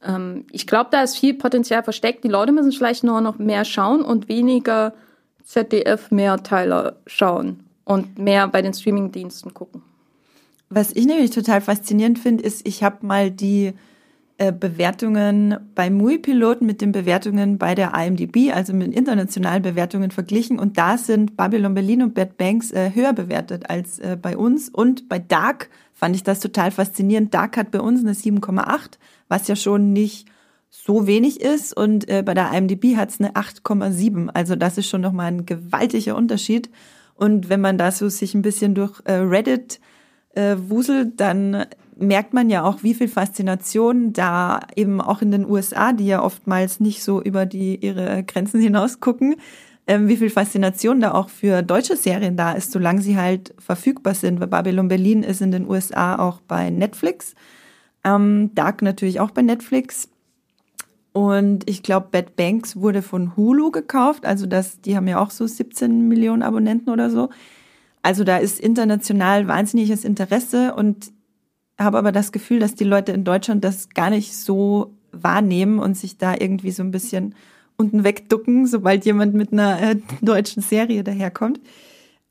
[0.04, 2.24] ähm, ich glaube, da ist viel Potenzial versteckt.
[2.24, 4.94] Die Leute müssen vielleicht nur noch mehr schauen und weniger
[5.44, 9.82] ZDF-Mehrteiler schauen und mehr bei den Streamingdiensten gucken.
[10.70, 13.72] Was ich nämlich total faszinierend finde, ist, ich habe mal die äh,
[14.38, 20.58] Bewertungen bei MUI-Piloten mit den Bewertungen bei der IMDb, also mit internationalen Bewertungen verglichen.
[20.58, 24.68] Und da sind Babylon Berlin und Bad Banks äh, höher bewertet als äh, bei uns.
[24.68, 27.32] Und bei Dark fand ich das total faszinierend.
[27.32, 30.26] Dark hat bei uns eine 7,8, was ja schon nicht
[30.68, 31.76] so wenig ist.
[31.76, 34.30] Und äh, bei der IMDb hat es eine 8,7.
[34.30, 36.70] Also das ist schon nochmal ein gewaltiger Unterschied.
[37.14, 39.78] Und wenn man da so sich ein bisschen durch äh, Reddit
[40.34, 41.66] äh, wuselt, dann
[42.02, 46.22] merkt man ja auch, wie viel Faszination da eben auch in den USA, die ja
[46.22, 49.36] oftmals nicht so über die ihre Grenzen hinaus gucken,
[49.86, 54.14] ähm, wie viel Faszination da auch für deutsche Serien da ist, solange sie halt verfügbar
[54.14, 54.40] sind.
[54.40, 57.34] Weil Babylon Berlin ist in den USA auch bei Netflix,
[58.04, 60.08] ähm, Dark natürlich auch bei Netflix.
[61.12, 65.30] Und ich glaube, Bad Banks wurde von Hulu gekauft, also das, die haben ja auch
[65.30, 67.28] so 17 Millionen Abonnenten oder so.
[68.02, 71.12] Also da ist international wahnsinniges Interesse und
[71.82, 75.96] habe aber das Gefühl, dass die Leute in Deutschland das gar nicht so wahrnehmen und
[75.96, 77.34] sich da irgendwie so ein bisschen
[77.76, 81.60] unten wegducken, sobald jemand mit einer äh, deutschen Serie daherkommt.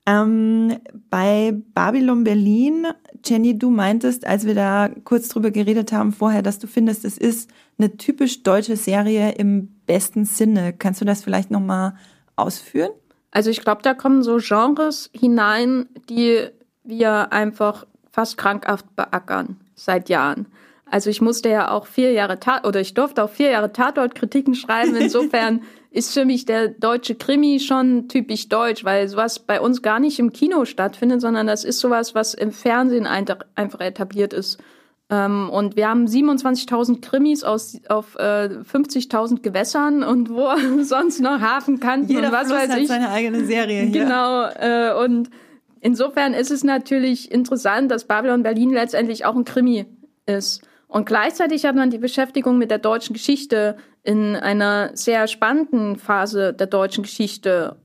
[0.08, 0.78] Ähm,
[1.10, 2.88] bei Babylon Berlin,
[3.24, 7.18] Jenny, du meintest, als wir da kurz drüber geredet haben vorher, dass du findest, es
[7.18, 10.74] ist eine typisch deutsche Serie im besten Sinne.
[10.74, 11.94] Kannst du das vielleicht nochmal
[12.36, 12.92] ausführen?
[13.30, 16.48] Also ich glaube, da kommen so Genres hinein, die
[16.84, 20.48] wir einfach fast krankhaft beackern seit Jahren.
[20.86, 24.56] Also ich musste ja auch vier Jahre Tat oder ich durfte auch vier Jahre Tatort-Kritiken
[24.56, 24.96] schreiben.
[25.00, 30.00] Insofern ist für mich der deutsche Krimi schon typisch deutsch, weil sowas bei uns gar
[30.00, 34.60] nicht im Kino stattfindet, sondern das ist sowas, was im Fernsehen einfach etabliert ist.
[35.10, 40.48] Ähm, und wir haben 27.000 Krimis aus, auf äh, 50.000 Gewässern und wo
[40.84, 42.88] sonst noch Hafenkanten Jeder und was Fluss weiß hat ich.
[42.88, 44.04] seine eigene Serie hier.
[44.04, 45.30] Genau, äh, und
[45.82, 49.86] insofern ist es natürlich interessant, dass Babylon Berlin letztendlich auch ein Krimi
[50.26, 50.62] ist.
[50.88, 56.54] Und gleichzeitig hat man die Beschäftigung mit der deutschen Geschichte in einer sehr spannenden Phase
[56.54, 57.78] der deutschen Geschichte,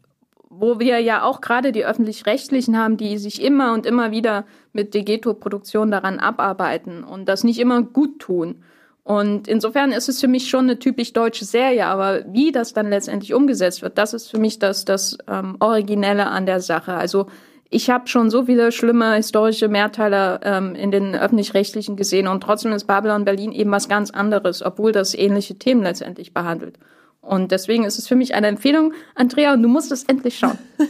[0.49, 4.95] wo wir ja auch gerade die öffentlich-rechtlichen haben, die sich immer und immer wieder mit
[4.95, 8.63] Degeto-Produktion daran abarbeiten und das nicht immer gut tun.
[9.05, 12.91] Und insofern ist es für mich schon eine typisch deutsche Serie, aber wie das dann
[12.91, 16.95] letztendlich umgesetzt wird, das ist für mich das, das ähm, Originelle an der Sache.
[16.95, 17.27] Also
[17.71, 22.73] ich habe schon so viele schlimme historische Mehrteiler ähm, in den öffentlich-rechtlichen gesehen und trotzdem
[22.73, 26.79] ist Babylon Berlin eben was ganz anderes, obwohl das ähnliche Themen letztendlich behandelt.
[27.21, 30.59] Und deswegen ist es für mich eine Empfehlung, Andrea, und du musst es endlich schauen.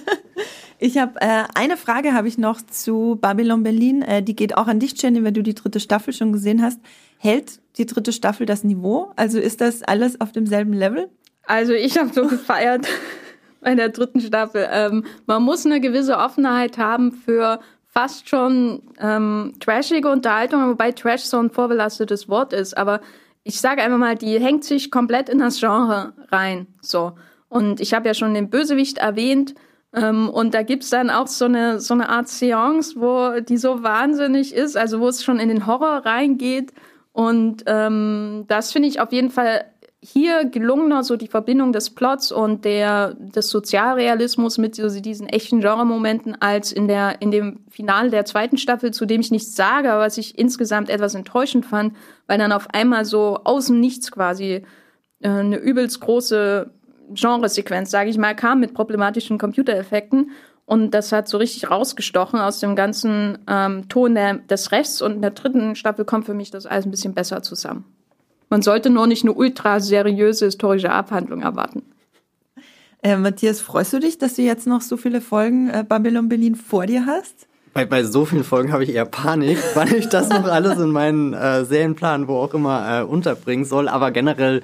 [0.78, 4.02] Ich habe äh, eine Frage habe ich noch zu Babylon Berlin.
[4.02, 6.80] Äh, die geht auch an dich, Jenny, wenn du die dritte Staffel schon gesehen hast.
[7.16, 9.10] Hält die dritte Staffel das Niveau?
[9.16, 11.08] Also ist das alles auf demselben Level?
[11.46, 12.86] Also ich habe so gefeiert
[13.60, 14.66] bei der dritten Staffel.
[14.70, 21.22] Ähm, man muss eine gewisse Offenheit haben für fast schon ähm, trashige Unterhaltung, wobei Trash
[21.22, 22.76] so ein vorbelastetes Wort ist.
[22.76, 23.00] Aber
[23.42, 26.66] ich sage einfach mal, die hängt sich komplett in das Genre rein.
[26.80, 27.12] So.
[27.48, 29.54] Und ich habe ja schon den Bösewicht erwähnt.
[29.94, 33.82] Ähm, und da gibt's dann auch so eine, so eine Art Seance, wo die so
[33.82, 36.72] wahnsinnig ist, also wo es schon in den Horror reingeht.
[37.12, 39.64] Und ähm, das finde ich auf jeden Fall
[40.02, 45.60] hier gelungener, so die Verbindung des Plots und der, des Sozialrealismus mit so diesen echten
[45.60, 49.90] Genre-Momenten als in, der, in dem Finale der zweiten Staffel, zu dem ich nichts sage,
[49.90, 54.62] aber was ich insgesamt etwas enttäuschend fand, weil dann auf einmal so außen nichts quasi
[55.20, 56.70] äh, eine übelst große
[57.10, 60.30] Genresequenz, sage ich mal, kam mit problematischen Computereffekten.
[60.66, 65.00] Und das hat so richtig rausgestochen aus dem ganzen ähm, Ton der, des Rechts.
[65.00, 67.95] Und in der dritten Staffel kommt für mich das alles ein bisschen besser zusammen.
[68.48, 71.82] Man sollte nur nicht eine ultra seriöse historische Abhandlung erwarten.
[73.02, 76.54] Äh, Matthias, freust du dich, dass du jetzt noch so viele Folgen äh, Babylon Berlin
[76.54, 77.46] vor dir hast?
[77.72, 80.90] Bei, bei so vielen Folgen habe ich eher Panik, weil ich das noch alles in
[80.90, 83.88] meinen äh, Serienplan, wo auch immer, äh, unterbringen soll.
[83.88, 84.62] Aber generell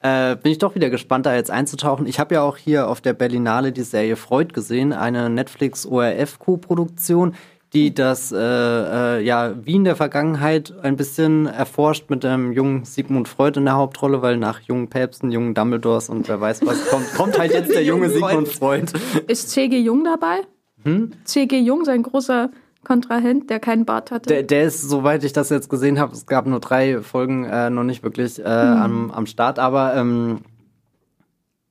[0.00, 2.06] äh, bin ich doch wieder gespannt, da jetzt einzutauchen.
[2.06, 7.34] Ich habe ja auch hier auf der Berlinale die Serie Freud gesehen, eine Netflix-ORF-Co-Produktion,
[7.72, 13.28] die das äh, äh, ja Wien der Vergangenheit ein bisschen erforscht mit dem jungen Sigmund
[13.28, 17.14] Freud in der Hauptrolle, weil nach jungen Päpsten, jungen Dumbledores und wer weiß was kommt,
[17.14, 18.92] kommt halt jetzt der junge Sigmund Freud.
[19.26, 19.78] Ist C.G.
[19.80, 20.40] Jung dabei?
[20.84, 21.12] Hm?
[21.24, 21.58] C.G.
[21.60, 22.50] Jung, sein großer
[22.84, 24.28] Kontrahent, der keinen Bart hatte.
[24.28, 27.70] Der, der ist, soweit ich das jetzt gesehen habe, es gab nur drei Folgen äh,
[27.70, 28.82] noch nicht wirklich äh, Mhm.
[28.82, 30.40] am, am Start, aber ähm,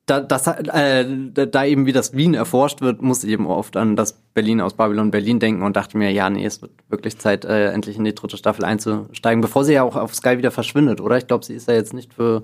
[0.05, 3.95] da, das, äh, da eben wie das Wien erforscht wird, muss ich eben oft an
[3.95, 7.45] das Berlin aus Babylon Berlin denken und dachte mir, ja, nee, es wird wirklich Zeit,
[7.45, 11.01] äh, endlich in die dritte Staffel einzusteigen, bevor sie ja auch auf Sky wieder verschwindet,
[11.01, 11.17] oder?
[11.17, 12.43] Ich glaube, sie ist ja jetzt nicht für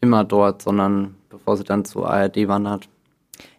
[0.00, 2.88] immer dort, sondern bevor sie dann zur ARD wandert.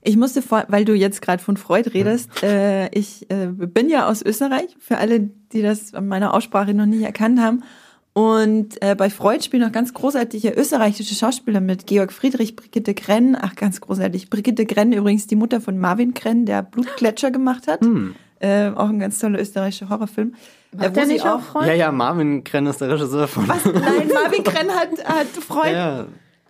[0.02, 4.08] Ich musste vor, weil du jetzt gerade von Freud redest, äh, ich äh, bin ja
[4.08, 7.64] aus Österreich, für alle, die das an meiner Aussprache noch nicht erkannt haben.
[8.18, 11.86] Und äh, bei Freud spielen noch ganz großartige österreichische Schauspieler mit.
[11.86, 14.30] Georg Friedrich, Brigitte Grenn, ach ganz großartig.
[14.30, 17.82] Brigitte Grenn übrigens die Mutter von Marvin Grenn, der Blutgletscher gemacht hat.
[18.40, 20.34] Äh, auch ein ganz toller österreichischer Horrorfilm.
[20.72, 21.68] Äh, Macht wo der sie nicht auch Freud?
[21.68, 23.50] Ja, ja, Marvin Krenn ist der Regisseur von.
[23.50, 23.66] Was?
[23.66, 25.74] Nein, Marvin Grenn hat, hat Freud.
[25.74, 26.06] Ja,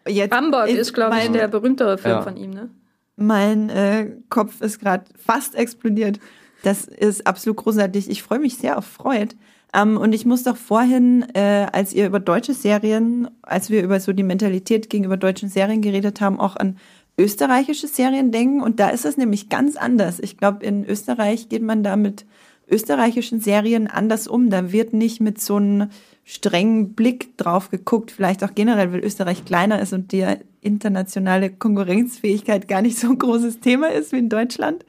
[0.07, 2.21] Jetzt, Hamburg ist, glaube ich, mein- der berühmtere Film Ja.
[2.21, 2.69] von ihm, ne?
[3.15, 6.19] Mein äh, Kopf ist gerade fast explodiert.
[6.61, 8.07] Das ist absolut großartig.
[8.11, 9.33] Ich freue mich sehr auf Freud.
[9.73, 13.99] Ähm, und ich muss doch vorhin, äh, als ihr über deutsche Serien, als wir über
[13.99, 16.77] so die Mentalität gegenüber deutschen Serien geredet haben, auch an
[17.17, 18.61] österreichische Serien denken.
[18.61, 20.19] Und da ist es nämlich ganz anders.
[20.19, 22.25] Ich glaube, in Österreich geht man da mit
[22.69, 24.49] österreichischen Serien anders um.
[24.49, 25.89] Da wird nicht mit so einem
[26.23, 28.11] strengen Blick drauf geguckt.
[28.11, 30.25] Vielleicht auch generell, weil Österreich kleiner ist und die
[30.61, 34.83] internationale Konkurrenzfähigkeit gar nicht so ein großes Thema ist wie in Deutschland.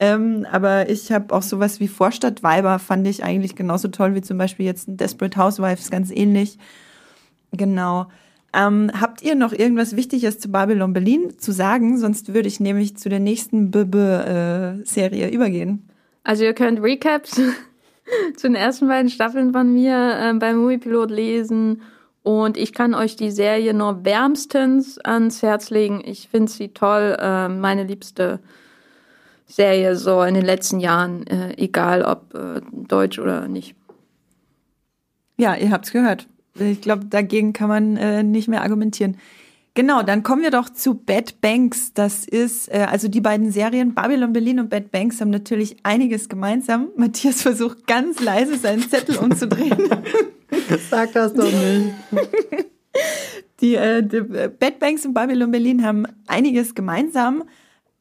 [0.00, 4.38] Ähm, aber ich habe auch sowas wie Vorstadtweiber fand ich eigentlich genauso toll wie zum
[4.38, 6.58] Beispiel jetzt Desperate Housewives, ganz ähnlich.
[7.52, 8.06] Genau.
[8.52, 11.98] Ähm, habt ihr noch irgendwas Wichtiges zu Babylon Berlin zu sagen?
[11.98, 15.88] Sonst würde ich nämlich zu der nächsten BB-Serie übergehen.
[16.22, 17.32] Also ihr könnt Recaps
[18.36, 21.82] zu den ersten beiden Staffeln von mir äh, beim Moviepilot lesen.
[22.22, 26.02] Und ich kann euch die Serie nur wärmstens ans Herz legen.
[26.04, 27.16] Ich finde sie toll.
[27.20, 28.40] Äh, meine liebste
[29.46, 33.74] Serie so in den letzten Jahren, äh, egal ob äh, deutsch oder nicht.
[35.36, 36.28] Ja, ihr habt's gehört.
[36.58, 39.16] Ich glaube, dagegen kann man äh, nicht mehr argumentieren.
[39.76, 41.92] Genau, dann kommen wir doch zu Bad Banks.
[41.92, 46.28] Das ist, äh, also die beiden Serien, Babylon Berlin und Bad Banks, haben natürlich einiges
[46.28, 46.90] gemeinsam.
[46.96, 49.76] Matthias versucht ganz leise seinen Zettel umzudrehen.
[50.90, 51.92] Sag das doch nicht.
[53.60, 57.42] Die, äh, die Bad Banks in Babylon Berlin haben einiges gemeinsam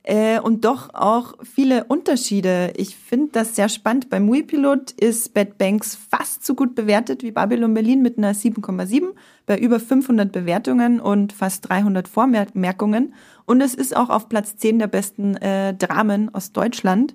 [0.04, 2.74] äh, und doch auch viele Unterschiede.
[2.76, 4.10] Ich finde das sehr spannend.
[4.10, 9.14] Beim Muipilot ist Bad Banks fast so gut bewertet wie Babylon Berlin mit einer 7,7
[9.46, 13.14] bei über 500 Bewertungen und fast 300 Vormerkungen.
[13.46, 17.14] Und es ist auch auf Platz 10 der besten äh, Dramen aus Deutschland.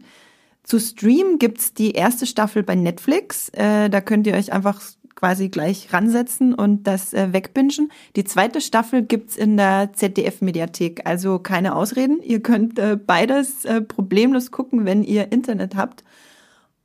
[0.63, 3.51] Zu streamen gibt's die erste Staffel bei Netflix.
[3.51, 4.81] Äh, da könnt ihr euch einfach
[5.19, 7.91] quasi gleich ransetzen und das äh, wegbingen.
[8.15, 12.23] Die zweite Staffel gibt's in der ZDF-Mediathek, also keine Ausreden.
[12.23, 16.05] Ihr könnt äh, beides äh, problemlos gucken, wenn ihr Internet habt.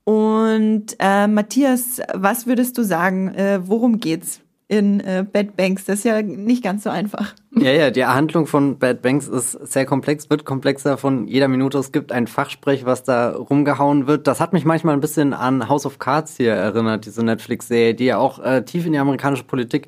[0.04, 3.34] Und äh, Matthias, was würdest du sagen?
[3.36, 4.42] Äh, worum geht's?
[4.68, 5.86] In äh, Bad Banks.
[5.86, 7.34] Das ist ja nicht ganz so einfach.
[7.56, 11.78] Ja, ja, die Handlung von Bad Banks ist sehr komplex, wird komplexer von jeder Minute.
[11.78, 14.28] Es gibt ein Fachsprech, was da rumgehauen wird.
[14.28, 18.06] Das hat mich manchmal ein bisschen an House of Cards hier erinnert, diese Netflix-Serie, die
[18.06, 19.88] ja auch äh, tief in die amerikanische Politik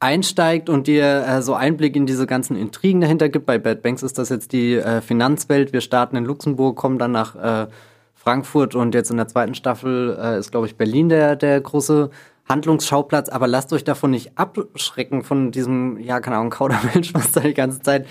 [0.00, 3.46] einsteigt und dir äh, so Einblick in diese ganzen Intrigen dahinter gibt.
[3.46, 5.72] Bei Bad Banks ist das jetzt die äh, Finanzwelt.
[5.72, 7.68] Wir starten in Luxemburg, kommen dann nach äh,
[8.14, 12.10] Frankfurt und jetzt in der zweiten Staffel äh, ist, glaube ich, Berlin der, der große
[12.48, 17.40] Handlungsschauplatz, aber lasst euch davon nicht abschrecken von diesem, ja, keine Ahnung, Kaudermensch, was da
[17.40, 18.06] die ganze Zeit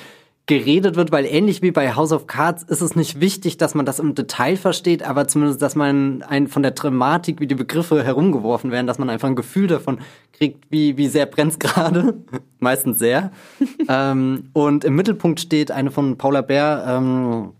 [0.47, 3.85] geredet wird, weil ähnlich wie bei House of Cards ist es nicht wichtig, dass man
[3.85, 8.03] das im Detail versteht, aber zumindest, dass man ein, von der Dramatik, wie die Begriffe
[8.03, 9.99] herumgeworfen werden, dass man einfach ein Gefühl davon
[10.33, 12.15] kriegt, wie, wie sehr brennt's gerade.
[12.59, 13.31] Meistens sehr.
[13.87, 17.53] ähm, und im Mittelpunkt steht eine von Paula Bär, ähm,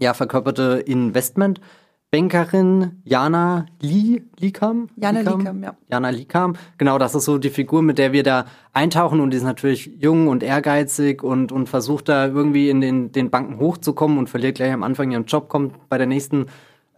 [0.00, 1.60] ja, verkörperte Investment-
[2.14, 4.86] Bankerin Jana Lee, Likam?
[4.94, 5.76] Jana Likam, Likam, ja.
[5.90, 6.54] Jana Likam.
[6.78, 9.90] Genau, das ist so die Figur, mit der wir da eintauchen und die ist natürlich
[9.98, 14.54] jung und ehrgeizig und, und versucht da irgendwie in den, den Banken hochzukommen und verliert
[14.54, 16.46] gleich am Anfang ihren Job, kommt bei der nächsten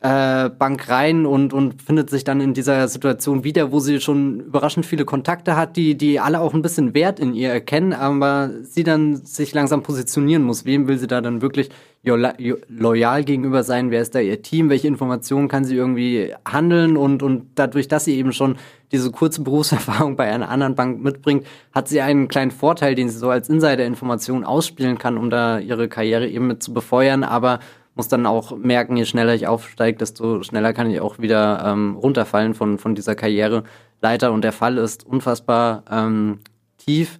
[0.02, 4.40] äh, Bank rein und, und findet sich dann in dieser Situation wieder, wo sie schon
[4.40, 8.50] überraschend viele Kontakte hat, die, die alle auch ein bisschen Wert in ihr erkennen, aber
[8.62, 10.66] sie dann sich langsam positionieren muss.
[10.66, 11.70] Wem will sie da dann wirklich
[12.04, 13.90] loyal gegenüber sein?
[13.90, 14.68] Wer ist da ihr Team?
[14.68, 16.96] Welche Informationen kann sie irgendwie handeln?
[16.96, 18.56] Und, und dadurch, dass sie eben schon
[18.92, 23.18] diese kurze Berufserfahrung bei einer anderen Bank mitbringt, hat sie einen kleinen Vorteil, den sie
[23.18, 27.24] so als Insider-Information ausspielen kann, um da ihre Karriere eben mit zu befeuern.
[27.24, 27.58] Aber
[27.96, 31.96] muss dann auch merken, je schneller ich aufsteige, desto schneller kann ich auch wieder ähm,
[31.96, 34.32] runterfallen von, von dieser Karriereleiter.
[34.32, 36.40] Und der Fall ist unfassbar ähm,
[36.76, 37.18] tief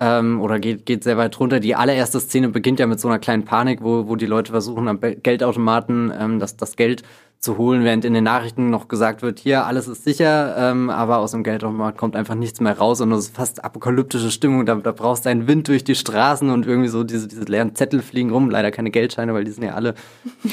[0.00, 1.58] ähm, oder geht, geht sehr weit runter.
[1.58, 4.88] Die allererste Szene beginnt ja mit so einer kleinen Panik, wo, wo die Leute versuchen,
[4.88, 7.02] am Geldautomaten ähm, das, das Geld
[7.42, 11.18] zu holen, während in den Nachrichten noch gesagt wird, hier, alles ist sicher, ähm, aber
[11.18, 14.76] aus dem Geldautomat kommt einfach nichts mehr raus und es ist fast apokalyptische Stimmung, da,
[14.76, 18.00] da brauchst du einen Wind durch die Straßen und irgendwie so diese, diese leeren Zettel
[18.00, 19.96] fliegen rum, leider keine Geldscheine, weil die sind ja alle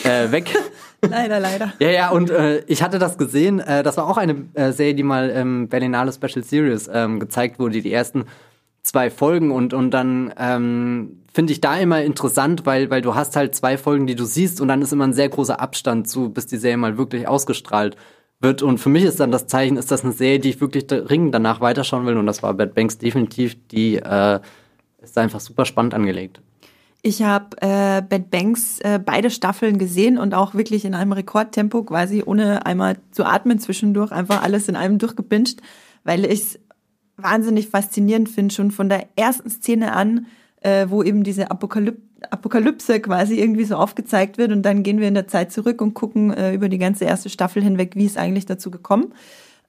[0.04, 0.52] äh, weg.
[1.08, 1.74] leider, leider.
[1.78, 4.96] Ja, ja, und äh, ich hatte das gesehen, äh, das war auch eine äh, Serie,
[4.96, 8.26] die mal im Berlinale Special Series ähm, gezeigt wurde, die ersten
[8.90, 13.36] zwei Folgen und, und dann ähm, finde ich da immer interessant, weil, weil du hast
[13.36, 16.30] halt zwei Folgen, die du siehst und dann ist immer ein sehr großer Abstand zu,
[16.30, 17.96] bis die Serie mal wirklich ausgestrahlt
[18.40, 18.64] wird.
[18.64, 21.34] Und für mich ist dann das Zeichen, ist das eine Serie, die ich wirklich dringend
[21.34, 24.40] danach weiterschauen will und das war Bad Banks definitiv, die äh,
[25.02, 26.42] ist einfach super spannend angelegt.
[27.02, 31.84] Ich habe äh, Bad Banks äh, beide Staffeln gesehen und auch wirklich in einem Rekordtempo,
[31.84, 35.62] quasi ohne einmal zu atmen zwischendurch, einfach alles in einem durchgebinged,
[36.04, 36.60] weil ich
[37.24, 40.28] wahnsinnig faszinierend finde, schon von der ersten Szene an,
[40.62, 41.98] äh, wo eben diese Apokalyp
[42.32, 45.94] Apokalypse quasi irgendwie so aufgezeigt wird und dann gehen wir in der Zeit zurück und
[45.94, 49.14] gucken äh, über die ganze erste Staffel hinweg, wie ist eigentlich dazu gekommen.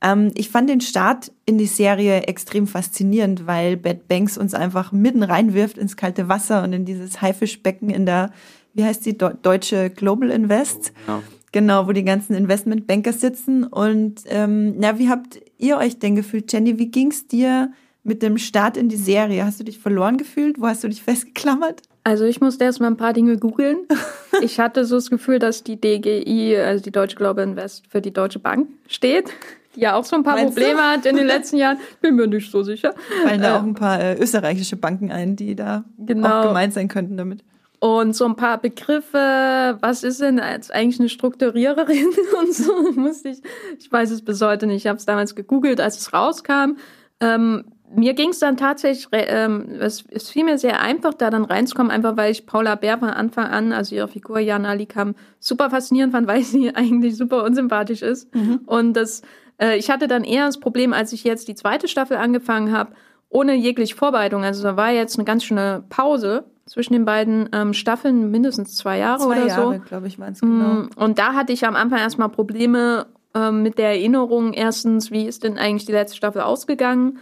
[0.03, 4.93] Ähm, ich fand den Start in die Serie extrem faszinierend, weil Bad Banks uns einfach
[4.93, 8.33] mitten reinwirft ins kalte Wasser und in dieses Haifischbecken in der,
[8.75, 10.93] wie heißt die, deutsche Global Invest.
[11.07, 11.23] Ja.
[11.53, 13.65] Genau, wo die ganzen Investmentbanker sitzen.
[13.65, 16.79] Und ähm, na, wie habt ihr euch denn gefühlt, Jenny?
[16.79, 19.45] Wie ging's dir mit dem Start in die Serie?
[19.45, 20.61] Hast du dich verloren gefühlt?
[20.61, 21.83] Wo hast du dich festgeklammert?
[22.03, 23.79] Also ich musste erstmal ein paar Dinge googeln.
[24.43, 28.11] Ich hatte so das Gefühl, dass die DGI, also die Deutsche Global Invest, für die
[28.11, 29.31] Deutsche Bank steht,
[29.77, 30.83] die ja auch so ein paar Meinst Probleme du?
[30.83, 31.77] hat in den letzten Jahren.
[32.01, 32.95] Bin mir nicht so sicher.
[33.23, 36.41] Fallen da äh, auch ein paar äh, österreichische Banken ein, die da genau.
[36.41, 37.45] auch gemeint sein könnten damit.
[37.81, 42.09] Und so ein paar Begriffe, was ist denn als eigentlich eine Strukturiererin
[42.41, 43.41] und so musste ich,
[43.79, 46.77] ich weiß es bis heute nicht, ich habe es damals gegoogelt, als es rauskam.
[47.21, 47.65] Ähm,
[47.95, 51.91] mir ging es dann tatsächlich, ähm, es, es fiel mir sehr einfach, da dann reinzukommen,
[51.91, 56.13] einfach weil ich Paula Bär von Anfang an, also ihre Figur Jana Likam, super faszinierend
[56.13, 58.35] fand, weil sie eigentlich super unsympathisch ist.
[58.35, 58.61] Mhm.
[58.67, 59.23] Und das,
[59.59, 62.93] äh, ich hatte dann eher das Problem, als ich jetzt die zweite Staffel angefangen habe,
[63.31, 64.45] ohne jegliche Vorbereitung.
[64.45, 68.99] Also da war jetzt eine ganz schöne Pause zwischen den beiden ähm, Staffeln, mindestens zwei
[68.99, 69.81] Jahre zwei oder Jahre, so.
[69.81, 70.65] glaube ich, waren es genau.
[70.65, 75.27] Mm, und da hatte ich am Anfang erstmal Probleme, ähm, mit der Erinnerung erstens, wie
[75.27, 77.19] ist denn eigentlich die letzte Staffel ausgegangen?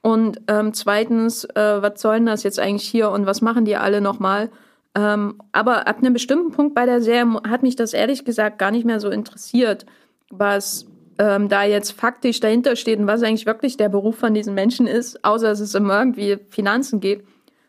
[0.00, 3.76] Und ähm, zweitens, äh, was soll denn das jetzt eigentlich hier und was machen die
[3.76, 4.48] alle nochmal?
[4.94, 8.70] Ähm, aber ab einem bestimmten Punkt bei der Serie hat mich das ehrlich gesagt gar
[8.70, 9.84] nicht mehr so interessiert,
[10.30, 10.86] was
[11.18, 14.86] ähm, da jetzt faktisch dahinter steht und was eigentlich wirklich der Beruf von diesen Menschen
[14.86, 17.24] ist, außer dass es um irgendwie Finanzen geht,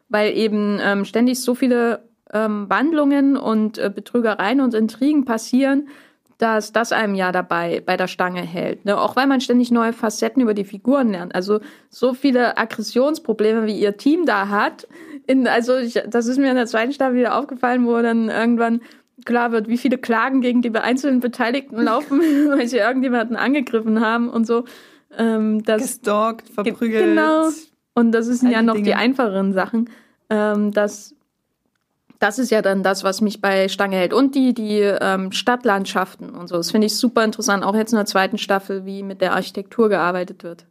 [0.10, 2.04] weil eben ähm, ständig so viele
[2.34, 5.88] ähm, Wandlungen und äh, Betrügereien und Intrigen passieren,
[6.38, 8.86] dass das einem ja dabei bei der Stange hält.
[8.86, 9.00] Ne?
[9.00, 11.36] Auch weil man ständig neue Facetten über die Figuren lernt.
[11.36, 14.88] Also so viele Aggressionsprobleme, wie ihr Team da hat.
[15.28, 18.82] In, also ich, das ist mir in der zweiten Staffel wieder aufgefallen, wo dann irgendwann
[19.26, 24.30] klar wird, wie viele Klagen gegen die einzelnen Beteiligten laufen, weil sie irgendjemanden angegriffen haben
[24.30, 24.64] und so.
[25.18, 27.04] Ähm, das Gestalkt, verprügelt.
[27.04, 27.50] Genau.
[28.00, 28.86] Und das sind ja noch Dinge.
[28.86, 29.90] die einfacheren Sachen.
[30.30, 31.16] Ähm, dass
[32.20, 34.14] das ist ja dann das, was mich bei Stange hält.
[34.14, 36.58] Und die, die ähm, Stadtlandschaften und so.
[36.58, 39.88] Das finde ich super interessant, auch jetzt in der zweiten Staffel, wie mit der Architektur
[39.88, 40.66] gearbeitet wird.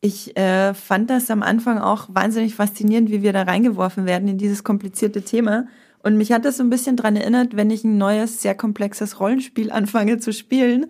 [0.00, 4.38] Ich äh, fand das am Anfang auch wahnsinnig faszinierend, wie wir da reingeworfen werden in
[4.38, 5.66] dieses komplizierte Thema.
[6.02, 9.20] Und mich hat das so ein bisschen dran erinnert, wenn ich ein neues, sehr komplexes
[9.20, 10.86] Rollenspiel anfange zu spielen,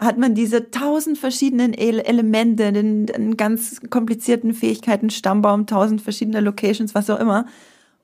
[0.00, 6.40] hat man diese tausend verschiedenen Ele Elemente, den, den ganz komplizierten Fähigkeiten, Stammbaum, tausend verschiedene
[6.40, 7.46] Locations, was auch immer.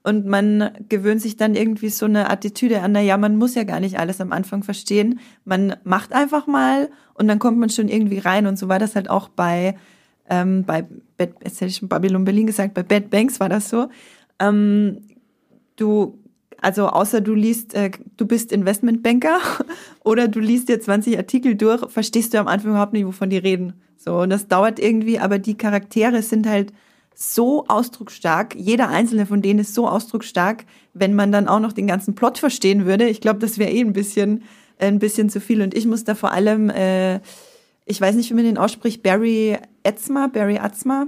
[0.03, 3.65] Und man gewöhnt sich dann irgendwie so eine Attitüde an, na ja, man muss ja
[3.65, 5.21] gar nicht alles am Anfang verstehen.
[5.45, 8.47] Man macht einfach mal und dann kommt man schon irgendwie rein.
[8.47, 9.77] Und so war das halt auch bei,
[10.29, 10.87] ähm, bei
[11.17, 13.89] Bad, jetzt hätte ich schon Babylon Berlin gesagt, bei Bad Banks war das so.
[14.39, 14.99] Ähm,
[15.77, 16.19] du,
[16.61, 19.39] also außer du liest, äh, du bist Investmentbanker
[20.05, 23.39] oder du liest dir 20 Artikel durch, verstehst du am Anfang überhaupt nicht, wovon die
[23.39, 23.75] reden.
[23.97, 26.73] So, und das dauert irgendwie, aber die Charaktere sind halt
[27.15, 28.55] so ausdrucksstark.
[28.55, 32.39] Jeder einzelne von denen ist so ausdrucksstark, wenn man dann auch noch den ganzen Plot
[32.39, 33.09] verstehen würde.
[33.09, 34.43] Ich glaube, das wäre eh ein bisschen,
[34.79, 35.63] äh, ein bisschen zu viel.
[35.63, 37.21] Und ich muss da vor allem, äh,
[37.87, 41.07] ich weiß nicht, wie man den ausspricht, Barry Etzma, Barry Atzma.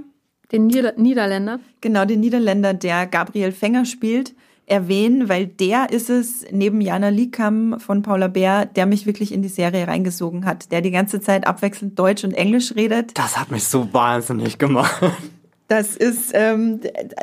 [0.51, 1.59] Den Nieder Niederländer.
[1.79, 4.33] Genau, den Niederländer, der Gabriel Fänger spielt,
[4.69, 9.41] erwähnen, weil der ist es, neben Jana Liekam von Paula Bär, der mich wirklich in
[9.41, 13.17] die Serie reingesogen hat, der die ganze Zeit abwechselnd Deutsch und Englisch redet.
[13.17, 15.03] Das hat mich so wahnsinnig gemacht.
[15.69, 16.79] Das ist, ähm,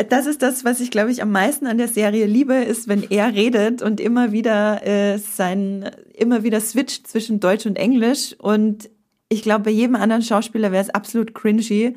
[0.09, 3.03] das ist das, was ich, glaube ich, am meisten an der Serie liebe, ist, wenn
[3.03, 8.37] er redet und immer wieder äh, sein, immer wieder switcht zwischen Deutsch und Englisch.
[8.39, 8.89] Und
[9.29, 11.97] ich glaube, bei jedem anderen Schauspieler wäre es absolut cringy.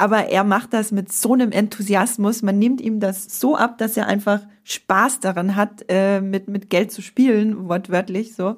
[0.00, 2.40] Aber er macht das mit so einem Enthusiasmus.
[2.40, 6.70] Man nimmt ihm das so ab, dass er einfach Spaß daran hat, äh, mit, mit
[6.70, 8.56] Geld zu spielen, wortwörtlich so.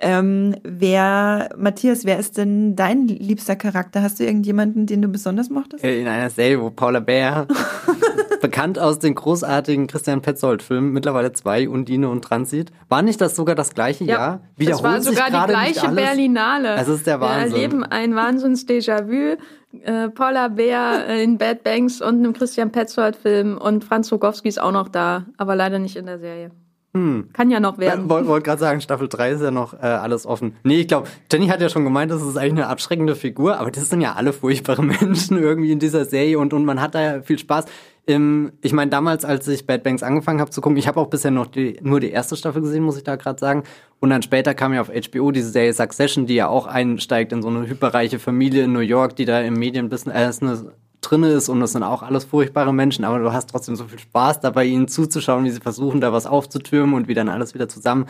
[0.00, 4.00] Ähm, wer, Matthias, wer ist denn dein liebster Charakter?
[4.00, 5.84] Hast du irgendjemanden, den du besonders mochtest?
[5.84, 7.46] In einer Serie, wo Paula Bär,
[8.44, 12.72] bekannt aus den großartigen Christian Petzold-Filmen, mittlerweile zwei, Undine und Transit.
[12.90, 14.40] War nicht das sogar das gleiche ja, Jahr?
[14.58, 16.74] Wiederholt das war sogar die gleiche Berlinale.
[16.74, 17.54] Es ist der Wahnsinn.
[17.54, 19.38] Wir erleben ein Wahnsinns-Déjà-vu.
[19.82, 24.72] Äh, Paula Bär in Bad Banks und einem Christian Petzold-Film und Franz Rogowski ist auch
[24.72, 26.50] noch da, aber leider nicht in der Serie.
[26.94, 27.30] Hm.
[27.32, 28.08] Kann ja noch werden.
[28.08, 30.54] Wollte wollt gerade sagen, Staffel 3 ist ja noch äh, alles offen.
[30.62, 33.72] Nee, ich glaube, Jenny hat ja schon gemeint, das ist eigentlich eine abschreckende Figur, aber
[33.72, 37.02] das sind ja alle furchtbare Menschen irgendwie in dieser Serie und, und man hat da
[37.02, 37.64] ja viel Spaß.
[38.06, 41.08] Ähm, ich meine, damals, als ich Bad Banks angefangen habe zu gucken, ich habe auch
[41.08, 43.64] bisher noch die, nur die erste Staffel gesehen, muss ich da gerade sagen.
[44.00, 47.42] Und dann später kam ja auf HBO diese Serie Succession, die ja auch einsteigt in
[47.42, 51.22] so eine hyperreiche Familie in New York, die da im Medienbusiness, äh, ist eine drin
[51.22, 54.40] ist und das sind auch alles furchtbare Menschen, aber du hast trotzdem so viel Spaß
[54.40, 58.06] dabei, ihnen zuzuschauen, wie sie versuchen, da was aufzutürmen und wie dann alles wieder zusammen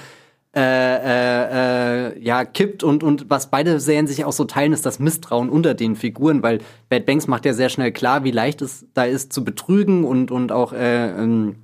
[0.56, 4.86] äh, äh, äh, ja, kippt und, und was beide Serien sich auch so teilen, ist
[4.86, 8.62] das Misstrauen unter den Figuren, weil Bad Banks macht ja sehr schnell klar, wie leicht
[8.62, 11.56] es da ist zu betrügen und, und auch äh, ähm,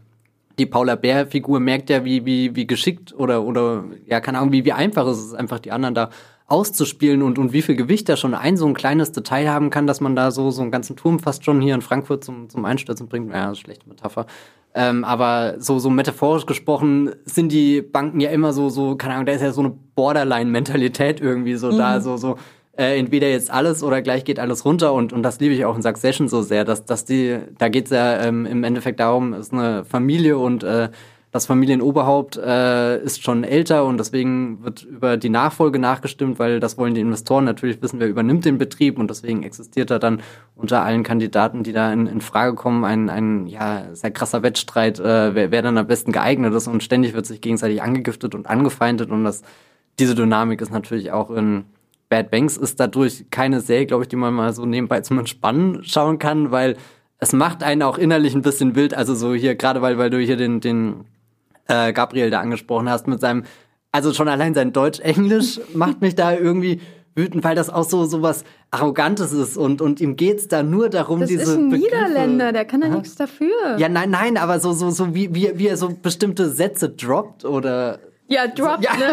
[0.59, 4.65] die Paula Bär-Figur merkt ja, wie, wie, wie geschickt oder, oder ja, keine Ahnung, wie,
[4.65, 6.11] wie einfach es ist, einfach die anderen da
[6.47, 9.87] auszuspielen und, und wie viel Gewicht da schon ein so ein kleines Detail haben kann,
[9.87, 12.65] dass man da so, so einen ganzen Turm fast schon hier in Frankfurt zum, zum
[12.65, 13.33] Einstürzen bringt.
[13.33, 14.27] Ja, schlechte Metapher.
[14.73, 19.27] Ähm, aber so, so metaphorisch gesprochen sind die Banken ja immer so, so, keine Ahnung,
[19.27, 21.79] da ist ja so eine Borderline-Mentalität irgendwie so mhm.
[21.79, 22.37] da, so, so,
[22.79, 25.75] äh, entweder jetzt alles oder gleich geht alles runter und, und das liebe ich auch
[25.75, 29.49] in Succession so sehr, dass, dass die, da geht's ja ähm, im Endeffekt darum, es
[29.49, 30.89] ist eine Familie und äh,
[31.33, 36.77] das Familienoberhaupt äh, ist schon älter und deswegen wird über die Nachfolge nachgestimmt, weil das
[36.77, 40.23] wollen die Investoren natürlich wissen, wer übernimmt den Betrieb und deswegen existiert da dann
[40.57, 44.99] unter allen Kandidaten, die da in, in Frage kommen, ein, ein ja, sehr krasser Wettstreit,
[44.99, 48.49] äh, wer, wer dann am besten geeignet ist und ständig wird sich gegenseitig angegiftet und
[48.49, 49.43] angefeindet und das,
[50.01, 51.65] diese Dynamik ist natürlich auch in
[52.09, 55.85] Bad Banks ist dadurch keine Serie, glaube ich, die man mal so nebenbei zum Entspannen
[55.85, 56.77] schauen kann, weil
[57.19, 58.95] es macht einen auch innerlich ein bisschen wild.
[58.95, 61.05] Also so hier, gerade weil, weil du hier den, den
[61.69, 63.45] äh, Gabriel da angesprochen hast, mit seinem
[63.93, 66.81] also schon allein sein Deutsch-Englisch macht mich da irgendwie
[67.17, 70.89] wütend, weil das auch so, so was Arrogantes ist und, und ihm geht's da nur
[70.89, 72.95] darum, Das diese ist ein Begriffe- Niederländer, der kann da Aha.
[72.97, 73.77] nichts dafür.
[73.79, 77.45] Ja, nein, nein, aber so, so, so wie, wie, wie er so bestimmte Sätze droppt
[77.45, 77.99] oder.
[78.31, 78.93] Ja, droppt, Ja.
[78.97, 79.07] ne?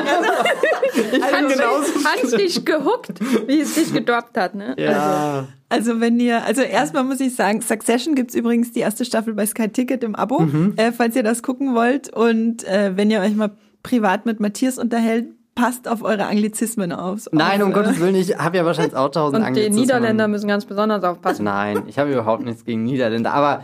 [1.22, 4.76] Hans, Hans dich gehuckt, wie es dich gedroppt hat, ne?
[4.78, 5.48] Ja.
[5.70, 9.46] Also wenn ihr, also erstmal muss ich sagen, Succession gibt's übrigens die erste Staffel bei
[9.46, 10.74] Sky Ticket im Abo, Mhm.
[10.78, 12.14] äh, falls ihr das gucken wollt.
[12.14, 13.52] Und äh, wenn ihr euch mal
[13.84, 17.26] privat mit Matthias unterhält, passt auf eure Anglizismen auf.
[17.32, 19.82] Nein, um äh, Gottes Willen, ich habe ja wahrscheinlich auch tausend Und die Anglizismen.
[19.82, 21.46] Niederländer müssen ganz besonders aufpassen.
[21.46, 23.34] Nein, ich habe überhaupt nichts gegen Niederländer.
[23.34, 23.64] Aber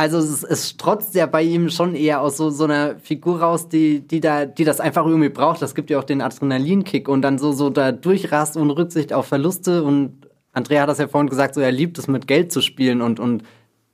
[0.00, 3.68] also es, es strotzt ja bei ihm schon eher aus so, so einer Figur raus,
[3.68, 5.60] die, die, da, die das einfach irgendwie braucht.
[5.60, 9.26] Das gibt ja auch den Adrenalinkick und dann so, so da durchrast ohne Rücksicht auf
[9.26, 9.84] Verluste.
[9.84, 13.02] Und Andrea hat das ja vorhin gesagt, so er liebt es mit Geld zu spielen
[13.02, 13.42] und, und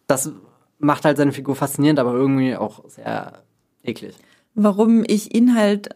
[0.07, 0.30] das
[0.78, 3.42] macht halt seine Figur faszinierend, aber irgendwie auch sehr
[3.82, 4.14] eklig.
[4.54, 5.88] warum ich ihn halt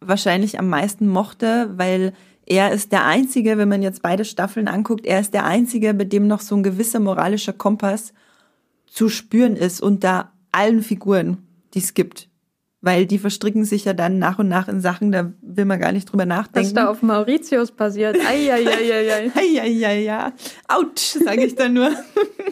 [0.00, 2.14] wahrscheinlich am meisten mochte, weil
[2.46, 6.04] er ist der Einzige, wenn man jetzt beide Staffeln anguckt, er ist der Einzige, bei
[6.04, 8.14] dem noch so ein gewisser moralischer Kompass
[8.90, 11.38] zu spüren ist unter allen Figuren,
[11.74, 12.28] die es gibt.
[12.82, 15.92] Weil die verstricken sich ja dann nach und nach in Sachen, da will man gar
[15.92, 16.74] nicht drüber Was nachdenken.
[16.74, 18.16] da auf Mauritius passiert.
[18.26, 19.30] Eieieiei.
[20.00, 20.32] Ja.
[20.66, 21.90] Autsch, sage ich dann nur.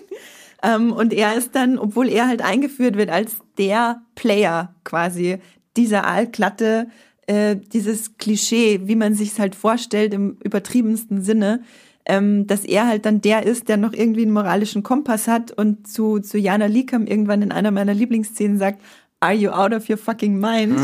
[0.62, 5.39] ähm, und er ist dann, obwohl er halt eingeführt wird als der Player quasi,
[5.76, 6.89] dieser Aalklatte,
[7.26, 11.62] äh, dieses Klischee, wie man sich's halt vorstellt im übertriebensten Sinne,
[12.09, 15.86] ähm, dass er halt dann der ist, der noch irgendwie einen moralischen Kompass hat und
[15.86, 18.80] zu, zu Jana Liekam irgendwann in einer meiner Lieblingsszenen sagt,
[19.20, 20.78] Are you out of your fucking mind?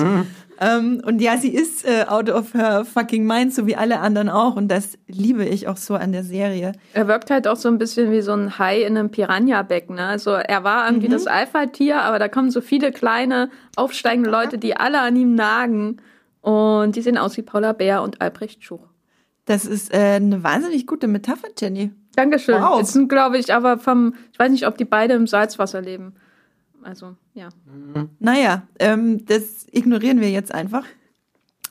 [0.60, 4.28] Ähm, und ja, sie ist äh, out of her fucking mind, so wie alle anderen
[4.28, 4.56] auch.
[4.56, 6.72] Und das liebe ich auch so an der Serie.
[6.92, 9.96] Er wirkt halt auch so ein bisschen wie so ein Hai in einem Piranha-Becken.
[9.96, 10.06] Ne?
[10.06, 14.76] Also er war irgendwie das Alpha-Tier, aber da kommen so viele kleine, aufsteigende Leute, die
[14.76, 15.96] alle an ihm nagen.
[16.40, 18.93] Und die sehen aus wie Paula Bär und Albrecht Schuch.
[19.44, 21.90] Das ist äh, eine wahnsinnig gute Metapher, Jenny.
[22.16, 22.60] Dankeschön.
[22.60, 22.78] Wow.
[22.78, 26.14] Jetzt sind, glaube ich, aber vom, ich weiß nicht, ob die beide im Salzwasser leben.
[26.82, 27.48] Also, ja.
[28.18, 30.84] Naja, ähm, das ignorieren wir jetzt einfach.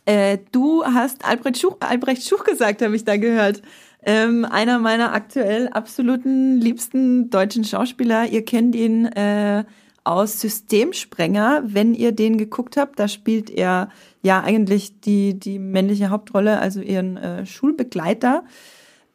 [0.06, 3.62] Äh, du hast Albrecht Schuch, Albrecht Schuch gesagt, habe ich da gehört.
[4.06, 8.26] Ähm, einer meiner aktuell absoluten liebsten deutschen Schauspieler.
[8.28, 9.64] Ihr kennt ihn äh,
[10.04, 11.64] aus Systemsprenger.
[11.66, 13.90] Wenn ihr den geguckt habt, da spielt er
[14.24, 18.44] ja eigentlich die, die männliche Hauptrolle, also ihren äh, Schulbegleiter.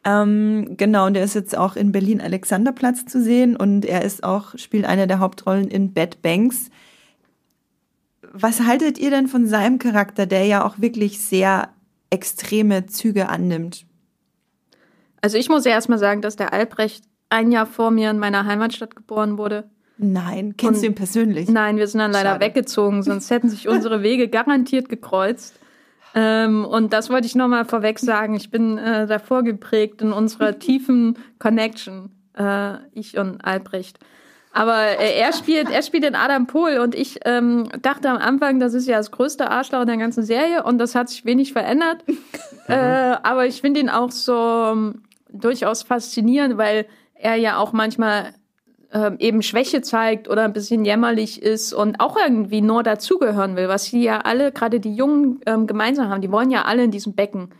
[0.05, 4.23] Ähm, genau, und der ist jetzt auch in Berlin Alexanderplatz zu sehen und er ist
[4.23, 6.71] auch, spielt eine der Hauptrollen in Bad Banks.
[8.33, 11.71] Was haltet ihr denn von seinem Charakter, der ja auch wirklich sehr
[12.11, 13.87] extreme Züge annimmt?
[15.21, 18.47] Also ich muss ja erstmal sagen, dass der Albrecht ein Jahr vor mir in meiner
[18.47, 19.69] Heimatstadt geboren wurde.
[19.99, 21.49] Nein, kennst Und- du ihn persönlich?
[21.49, 22.44] Nein, wir sind dann leider Schade.
[22.44, 25.59] weggezogen, sonst hätten sich unsere Wege garantiert gekreuzt.
[26.14, 28.34] Ähm, und das wollte ich nochmal vorweg sagen.
[28.34, 33.99] Ich bin äh, davor geprägt in unserer tiefen Connection, äh, ich und Albrecht.
[34.53, 38.59] Aber äh, er spielt, er spielt den Adam Pohl und ich ähm, dachte am Anfang,
[38.61, 41.53] das ist ja das größte Arschloch in der ganzen Serie und das hat sich wenig
[41.53, 42.03] verändert.
[42.68, 48.32] äh, aber ich finde ihn auch so ähm, durchaus faszinierend, weil er ja auch manchmal
[48.93, 53.68] ähm, eben Schwäche zeigt oder ein bisschen jämmerlich ist und auch irgendwie nur dazugehören will,
[53.68, 56.22] was die ja alle, gerade die Jungen, ähm, gemeinsam haben.
[56.22, 57.51] Die wollen ja alle in diesem Becken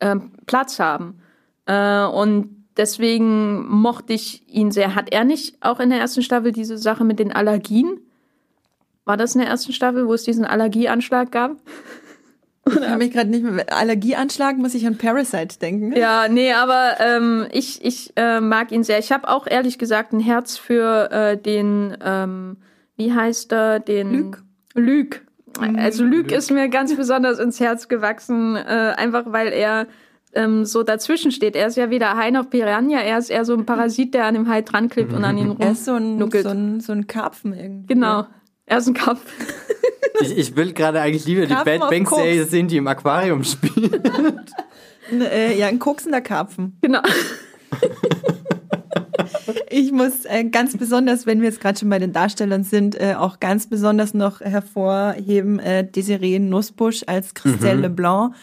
[0.00, 1.20] ähm, Platz haben.
[1.66, 4.94] Äh, und deswegen mochte ich ihn sehr.
[4.94, 8.00] Hat er nicht auch in der ersten Staffel diese Sache mit den Allergien?
[9.04, 11.56] War das in der ersten Staffel, wo es diesen Allergieanschlag gab?
[12.74, 13.66] Ich kann mich gerade nicht mehr.
[13.76, 15.94] Allergieanschlag muss ich an Parasite denken.
[15.96, 18.98] Ja, nee, aber ähm, ich, ich äh, mag ihn sehr.
[18.98, 22.56] Ich habe auch ehrlich gesagt ein Herz für äh, den, ähm,
[22.96, 24.42] wie heißt er, den Luc.
[24.74, 25.20] Luc.
[25.76, 29.86] Also Luc ist mir ganz besonders ins Herz gewachsen, äh, einfach weil er
[30.34, 31.56] ähm, so dazwischen steht.
[31.56, 34.34] Er ist ja weder Hai noch Piranha, er ist eher so ein Parasit, der an
[34.34, 36.44] dem Hai dran klebt und an ihn Er ist so ein, rumnuckelt.
[36.44, 37.94] so ein, so ein Karpfen irgendwie.
[37.94, 38.26] Genau.
[38.66, 39.24] Er ist ein Kopf.
[40.20, 42.22] Ich, ich will gerade eigentlich lieber die Karpfen Bad auf Banks Koks.
[42.22, 44.06] Serie sehen, die im Aquarium spielt.
[45.10, 46.78] Ein, äh, ja, ein koksender Karpfen.
[46.80, 47.00] Genau.
[49.70, 53.14] Ich muss äh, ganz besonders, wenn wir jetzt gerade schon bei den Darstellern sind, äh,
[53.16, 58.34] auch ganz besonders noch hervorheben äh, Desiree Nussbusch als Christelle Leblanc.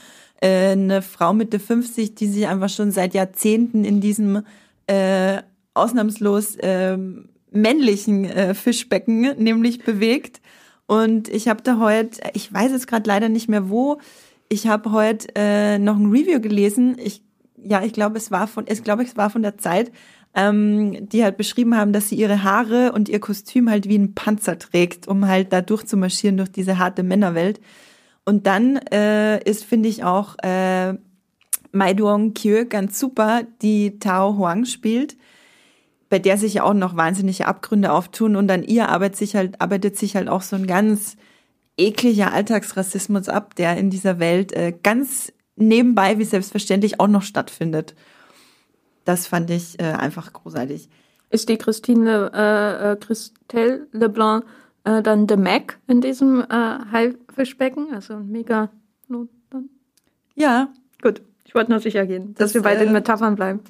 [0.42, 4.44] Äh, eine Frau Mitte 50, die sich einfach schon seit Jahrzehnten in diesem
[4.88, 5.42] äh,
[5.74, 6.98] ausnahmslos äh,
[7.52, 10.42] männlichen äh, Fischbecken nämlich bewegt.
[10.88, 14.00] Und ich habe da heute, ich weiß jetzt gerade leider nicht mehr wo,
[14.50, 16.98] ich habe heute äh, noch ein Review gelesen.
[16.98, 17.22] Ich,
[17.64, 19.92] ja, ich glaube, es war von, ich glaube, es war von der Zeit,
[20.36, 24.16] ähm, die halt beschrieben haben, dass sie ihre Haare und ihr Kostüm halt wie ein
[24.16, 27.60] Panzer trägt, um halt da durchzumarschieren durch diese harte Männerwelt.
[28.26, 30.94] Und dann äh, ist, finde ich, auch äh,
[31.72, 35.18] Mai Duong Kyo ganz super, die Tao Huang spielt,
[36.10, 39.62] bei der sich ja auch noch wahnsinnige Abgründe auftun und an ihr arbeitet sich halt,
[39.62, 41.18] arbeitet sich halt auch so ein ganz
[41.78, 47.96] ekliger Alltagsrassismus ab, der in dieser Welt äh, ganz nebenbei wie selbstverständlich auch noch stattfindet.
[49.06, 50.90] Das fand ich äh, einfach großartig.
[51.30, 54.46] Ist die Christine äh, äh, Christelle Leblanc
[54.84, 56.46] äh, dann The Mac in diesem äh,
[56.92, 57.94] Haifischbecken?
[57.94, 58.70] Also ein mega
[59.08, 59.70] Not dann?
[60.36, 60.70] Ja.
[61.02, 63.62] Gut, ich wollte nur sicher gehen, dass Das, wir bei den äh, Metaphern bleiben.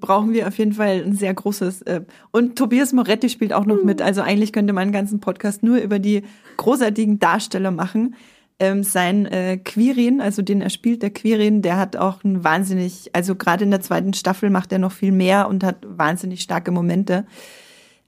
[0.00, 1.82] Brauchen wir auf jeden Fall ein sehr großes.
[1.82, 4.02] Äh, und Tobias Moretti spielt auch noch mit.
[4.02, 6.22] Also eigentlich könnte man einen ganzen Podcast nur über die
[6.56, 8.14] großartigen Darsteller machen.
[8.58, 13.10] Ähm, sein äh, Quirin, also den er spielt, der Quirin, der hat auch ein wahnsinnig,
[13.12, 16.70] also gerade in der zweiten Staffel macht er noch viel mehr und hat wahnsinnig starke
[16.70, 17.26] Momente.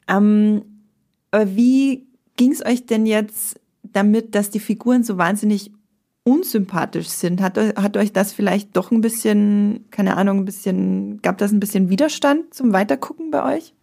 [0.07, 0.63] Ähm,
[1.31, 2.07] aber wie
[2.37, 5.73] ging es euch denn jetzt damit, dass die Figuren so wahnsinnig
[6.25, 7.41] unsympathisch sind?
[7.41, 11.61] Hat, hat euch das vielleicht doch ein bisschen, keine Ahnung, ein bisschen, gab das ein
[11.61, 13.75] bisschen Widerstand zum Weitergucken bei euch?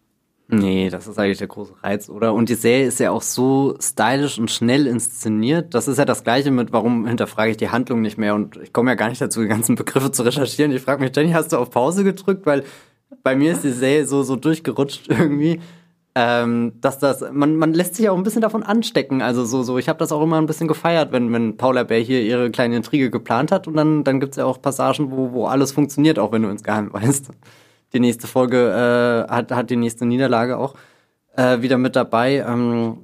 [0.54, 2.34] Nee, das ist eigentlich der große Reiz, oder?
[2.34, 5.72] Und die Serie ist ja auch so stylisch und schnell inszeniert.
[5.72, 8.70] Das ist ja das Gleiche mit, warum hinterfrage ich die Handlung nicht mehr und ich
[8.70, 10.72] komme ja gar nicht dazu, die ganzen Begriffe zu recherchieren.
[10.72, 12.44] Ich frage mich, Jenny, hast du auf Pause gedrückt?
[12.44, 12.64] Weil
[13.22, 15.60] bei mir ist die Serie so, so durchgerutscht irgendwie,
[16.14, 19.22] ähm, dass das, man, man lässt sich auch ein bisschen davon anstecken.
[19.22, 22.00] Also so, so, ich habe das auch immer ein bisschen gefeiert, wenn, wenn Paula Bär
[22.00, 25.46] hier ihre kleine Intrige geplant hat und dann, dann gibt's ja auch Passagen, wo, wo
[25.46, 27.30] alles funktioniert, auch wenn du insgeheim weißt.
[27.94, 30.74] Die nächste Folge äh, hat, hat die nächste Niederlage auch
[31.36, 32.44] äh, wieder mit dabei.
[32.46, 32.98] Ähm,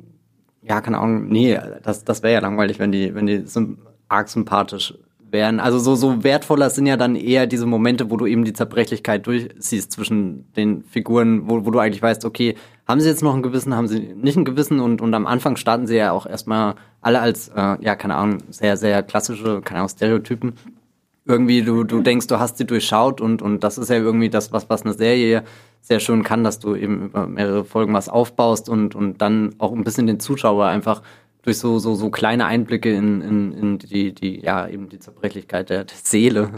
[0.62, 3.78] ja, keine Ahnung, nee, das, das wäre ja langweilig, wenn die, wenn die sym
[4.08, 4.94] arg sympathisch
[5.30, 5.60] wären.
[5.60, 9.26] Also so, so wertvoller sind ja dann eher diese Momente, wo du eben die Zerbrechlichkeit
[9.26, 12.54] durchsiehst zwischen den Figuren, wo, wo du eigentlich weißt, okay,
[12.86, 15.56] haben sie jetzt noch ein Gewissen, haben sie nicht ein Gewissen und, und am Anfang
[15.56, 19.80] starten sie ja auch erstmal alle als, äh, ja, keine Ahnung, sehr, sehr klassische, keine
[19.80, 20.54] Ahnung, Stereotypen
[21.28, 24.50] irgendwie du, du denkst, du hast sie durchschaut und, und das ist ja irgendwie das,
[24.50, 25.44] was, was eine Serie
[25.82, 29.72] sehr schön kann, dass du eben über mehrere Folgen was aufbaust und, und dann auch
[29.72, 31.02] ein bisschen den Zuschauer einfach
[31.42, 35.70] durch so, so, so kleine Einblicke in, in, in die, die, ja, eben die Zerbrechlichkeit
[35.70, 36.50] der, der Seele.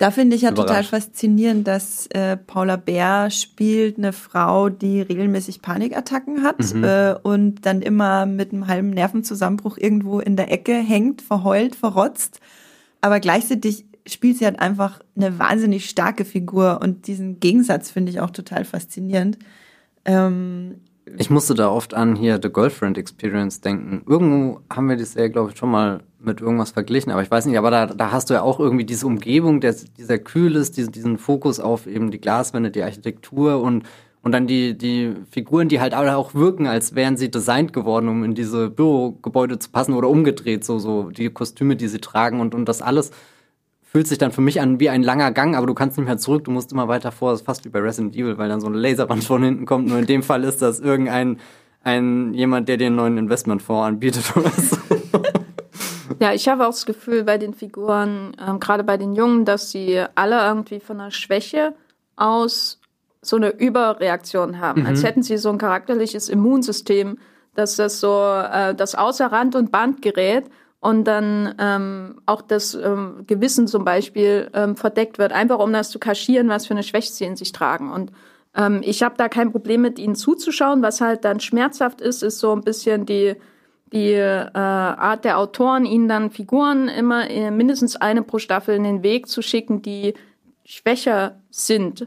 [0.00, 0.90] Da finde ich ja total Überrascht.
[0.90, 7.82] faszinierend, dass äh, Paula Bär spielt eine Frau, die regelmäßig Panikattacken hat äh, und dann
[7.82, 12.40] immer mit einem halben Nervenzusammenbruch irgendwo in der Ecke hängt, verheult, verrotzt.
[13.02, 18.20] Aber gleichzeitig spielt sie halt einfach eine wahnsinnig starke Figur und diesen Gegensatz finde ich
[18.20, 19.38] auch total faszinierend.
[20.06, 20.76] Ähm,
[21.18, 24.02] Ich musste da oft an hier The Girlfriend Experience denken.
[24.06, 27.46] Irgendwo haben wir das ja, glaube ich, schon mal mit irgendwas verglichen, aber ich weiß
[27.46, 30.92] nicht, aber da, da hast du ja auch irgendwie diese Umgebung, der, dieser Kühles, diesen,
[30.92, 33.84] diesen Fokus auf eben die Glaswände, die Architektur und,
[34.22, 38.08] und dann die, die Figuren, die halt alle auch wirken, als wären sie designt geworden,
[38.08, 42.40] um in diese Bürogebäude zu passen oder umgedreht, so, so die Kostüme, die sie tragen
[42.40, 43.12] und, und das alles
[43.90, 46.16] fühlt sich dann für mich an wie ein langer Gang, aber du kannst nicht mehr
[46.16, 48.60] zurück, du musst immer weiter vor, das ist fast wie bei Resident Evil, weil dann
[48.60, 49.88] so eine Laserband von hinten kommt.
[49.88, 51.38] Nur in dem Fall ist das irgendein
[51.82, 54.76] ein jemand, der dir einen neuen Investmentfonds anbietet oder so.
[56.20, 59.70] Ja, ich habe auch das Gefühl bei den Figuren, ähm, gerade bei den Jungen, dass
[59.70, 61.74] sie alle irgendwie von einer Schwäche
[62.14, 62.78] aus
[63.22, 64.86] so eine Überreaktion haben.
[64.86, 67.18] Als hätten sie so ein charakterliches Immunsystem,
[67.54, 70.44] dass das so, äh, das außer Rand und Band gerät
[70.80, 75.90] und dann ähm, auch das ähm, Gewissen zum Beispiel ähm, verdeckt wird, einfach um das
[75.90, 77.92] zu kaschieren, was für eine Schwäche sie in sich tragen.
[77.92, 78.12] Und
[78.54, 80.82] ähm, ich habe da kein Problem mit ihnen zuzuschauen.
[80.82, 83.36] Was halt dann schmerzhaft ist, ist so ein bisschen die
[83.92, 88.84] die äh, Art der Autoren, ihnen dann Figuren immer äh, mindestens eine pro Staffel in
[88.84, 90.14] den Weg zu schicken, die
[90.64, 92.06] schwächer sind.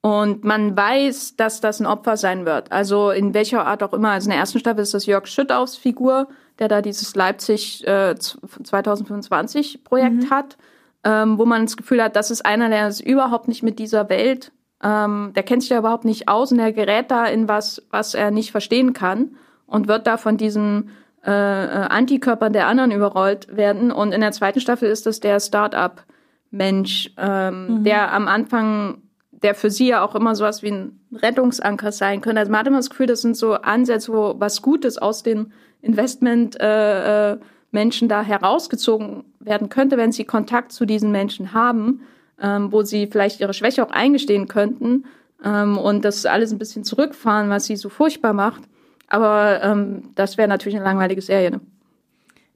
[0.00, 2.70] Und man weiß, dass das ein Opfer sein wird.
[2.70, 4.10] Also in welcher Art auch immer.
[4.10, 6.28] Also in der ersten Staffel ist das Jörg Schüttaufs Figur,
[6.58, 10.56] der da dieses Leipzig äh, 2025 Projekt hat,
[11.04, 14.08] ähm, wo man das Gefühl hat, das ist einer, der ist überhaupt nicht mit dieser
[14.08, 17.82] Welt, ähm, der kennt sich da überhaupt nicht aus und der gerät da in was,
[17.90, 19.36] was er nicht verstehen kann
[19.66, 20.90] und wird da von diesen
[21.24, 23.90] äh, äh, Antikörpern der anderen überrollt werden.
[23.90, 29.02] Und in der zweiten Staffel ist das der Start-up-Mensch, ähm, der am Anfang,
[29.42, 32.40] der für sie ja auch immer sowas wie ein Rettungsanker sein könnte.
[32.40, 35.52] Also man hat immer das Gefühl, das sind so Ansätze, wo was Gutes aus den
[35.80, 37.38] Investment äh, äh,
[37.70, 42.00] Menschen da herausgezogen werden könnte, wenn sie Kontakt zu diesen Menschen haben,
[42.40, 45.04] ähm, wo sie vielleicht ihre Schwäche auch eingestehen könnten
[45.44, 48.62] ähm, und das alles ein bisschen zurückfahren, was sie so furchtbar macht.
[49.08, 51.52] Aber ähm, das wäre natürlich eine langweilige Serie.
[51.52, 51.60] Ne?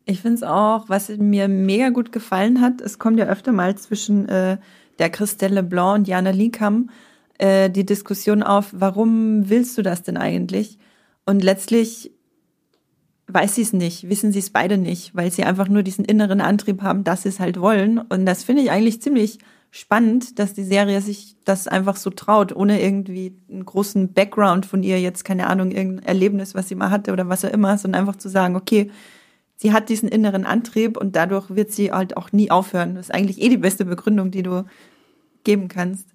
[0.04, 3.76] Ich finde es auch, was mir mega gut gefallen hat, es kommt ja öfter mal
[3.76, 4.58] zwischen äh,
[4.98, 6.90] der Christelle Leblanc und Jana Linkam
[7.38, 10.78] äh, die Diskussion auf, warum willst du das denn eigentlich?
[11.26, 12.12] Und letztlich
[13.26, 16.40] weiß sie es nicht, wissen sie es beide nicht, weil sie einfach nur diesen inneren
[16.40, 17.98] Antrieb haben, dass sie es halt wollen.
[17.98, 19.38] Und das finde ich eigentlich ziemlich
[19.70, 24.82] spannend, dass die Serie sich das einfach so traut, ohne irgendwie einen großen Background von
[24.82, 28.02] ihr, jetzt keine Ahnung, irgendein Erlebnis, was sie mal hatte oder was auch immer, sondern
[28.02, 28.90] einfach zu sagen, okay,
[29.62, 32.96] sie hat diesen inneren Antrieb und dadurch wird sie halt auch nie aufhören.
[32.96, 34.64] Das ist eigentlich eh die beste Begründung, die du
[35.44, 36.08] geben kannst.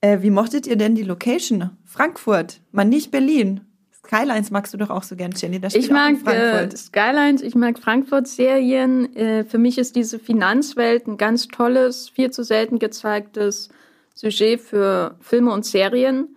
[0.00, 1.70] Äh, wie mochtet ihr denn die Location?
[1.84, 3.60] Frankfurt, man nicht Berlin.
[4.04, 5.60] Skylines magst du doch auch so gern, Jenny.
[5.60, 9.14] Das ich mag äh, Skylines, ich mag Frankfurt-Serien.
[9.14, 13.68] Äh, für mich ist diese Finanzwelt ein ganz tolles, viel zu selten gezeigtes
[14.14, 16.36] Sujet für Filme und Serien.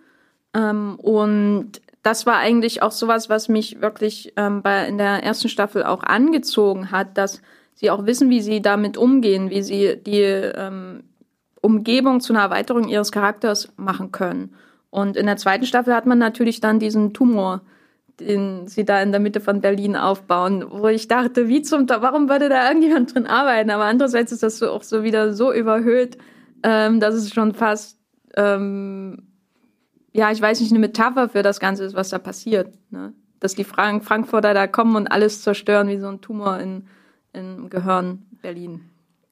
[0.54, 5.48] Ähm, und das war eigentlich auch sowas, was mich wirklich ähm, bei, in der ersten
[5.48, 7.42] Staffel auch angezogen hat, dass
[7.74, 11.02] sie auch wissen, wie sie damit umgehen, wie sie die ähm,
[11.60, 14.54] Umgebung zu einer Erweiterung ihres Charakters machen können.
[14.90, 17.62] Und in der zweiten Staffel hat man natürlich dann diesen Tumor,
[18.20, 22.28] den sie da in der Mitte von Berlin aufbauen, wo ich dachte, wie zum, warum
[22.28, 23.70] würde da irgendjemand drin arbeiten?
[23.70, 26.18] Aber andererseits ist das so auch so wieder so überhöht,
[26.62, 27.98] ähm, dass es schon fast,
[28.36, 29.26] ähm,
[30.16, 32.72] ja, ich weiß nicht, eine Metapher für das Ganze ist, was da passiert.
[32.90, 33.12] Ne?
[33.38, 36.86] Dass die Frank Frankfurter da kommen und alles zerstören, wie so ein Tumor in,
[37.34, 38.80] im Gehirn Berlin.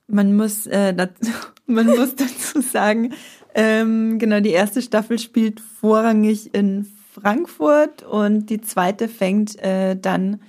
[0.07, 1.30] Man muss, äh, dazu,
[1.66, 3.14] man muss dazu sagen,
[3.55, 10.41] ähm, genau, die erste Staffel spielt vorrangig in Frankfurt und die zweite fängt äh, dann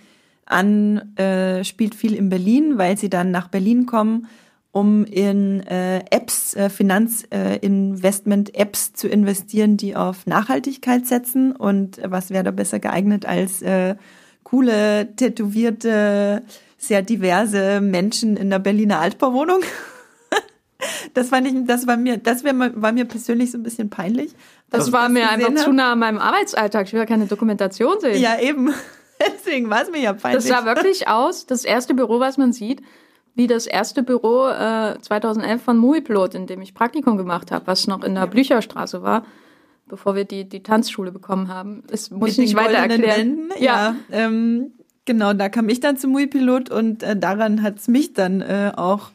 [0.46, 4.28] an, äh, spielt viel in Berlin, weil sie dann nach Berlin kommen,
[4.76, 11.54] um in äh, Apps, äh, Finanzinvestment-Apps zu investieren, die auf Nachhaltigkeit setzen.
[11.54, 13.96] Und was wäre da besser geeignet als äh,
[14.44, 16.44] coole, tätowierte,
[16.78, 19.62] sehr diverse Menschen in der Berliner Altbauwohnung?
[21.16, 24.36] Das fand ich, das war mir, das wär, war mir persönlich so ein bisschen peinlich.
[24.70, 25.58] Das war mir einfach hab.
[25.58, 26.86] zu nah an meinem Arbeitsalltag.
[26.86, 28.22] Ich will ja keine Dokumentation sehen.
[28.22, 28.72] Ja, eben.
[29.26, 30.48] Deswegen war es mir ja peinlich.
[30.48, 32.84] Das sah wirklich aus, das erste Büro, was man sieht,
[33.36, 37.86] wie das erste Büro äh, 2011 von Muipilot, in dem ich Praktikum gemacht habe, was
[37.86, 39.26] noch in der Blücherstraße war,
[39.88, 41.84] bevor wir die, die Tanzschule bekommen haben.
[41.88, 43.50] Das muss ich nicht weiter erklären.
[43.60, 44.72] ja, ja ähm,
[45.04, 48.72] genau, da kam ich dann zum Muipilot und äh, daran hat es mich dann äh,
[48.76, 49.12] auch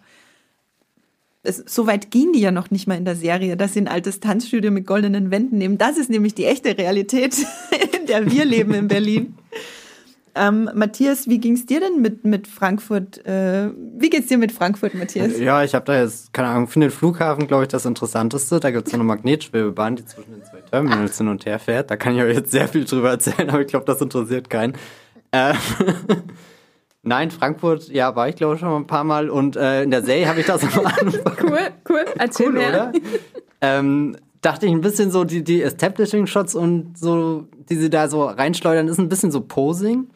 [1.43, 3.89] es, so weit gehen die ja noch nicht mal in der Serie, dass sie ein
[3.89, 5.79] altes Tanzstudio mit goldenen Wänden nehmen.
[5.79, 7.35] Das ist nämlich die echte Realität,
[7.99, 9.35] in der wir leben in Berlin.
[10.35, 13.25] Ähm, Matthias, wie ging es dir denn mit, mit Frankfurt?
[13.27, 15.39] Äh, wie geht's dir mit Frankfurt, Matthias?
[15.39, 18.61] Ja, ich habe da jetzt, keine Ahnung, für den Flughafen, glaube ich, das Interessanteste.
[18.61, 21.91] Da gibt es so eine Magnetschwebebahn, die zwischen den zwei Terminals hin und her fährt.
[21.91, 24.75] Da kann ich euch jetzt sehr viel drüber erzählen, aber ich glaube, das interessiert keinen.
[25.33, 25.55] Äh,
[27.03, 30.03] Nein, Frankfurt, ja, war ich glaube schon mal ein paar Mal und äh, in der
[30.03, 31.11] Serie habe ich das am Anfang.
[31.43, 31.59] Cool,
[31.89, 32.93] cool, erzähl cool, mehr.
[33.63, 38.25] Ähm, dachte ich ein bisschen so, die, die Establishing-Shots und so, die sie da so
[38.25, 40.09] reinschleudern, ist ein bisschen so Posing.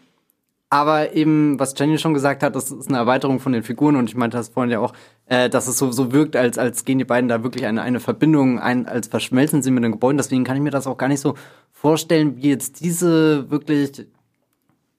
[0.75, 4.11] Aber eben, was Jenny schon gesagt hat, das ist eine Erweiterung von den Figuren und
[4.11, 4.93] ich meinte das vorhin ja auch,
[5.27, 8.01] äh, dass es so, so wirkt, als, als gehen die beiden da wirklich eine, eine
[8.01, 10.17] Verbindung ein, als verschmelzen sie mit den Gebäuden.
[10.17, 11.37] Deswegen kann ich mir das auch gar nicht so
[11.71, 14.05] vorstellen, wie jetzt diese wirklich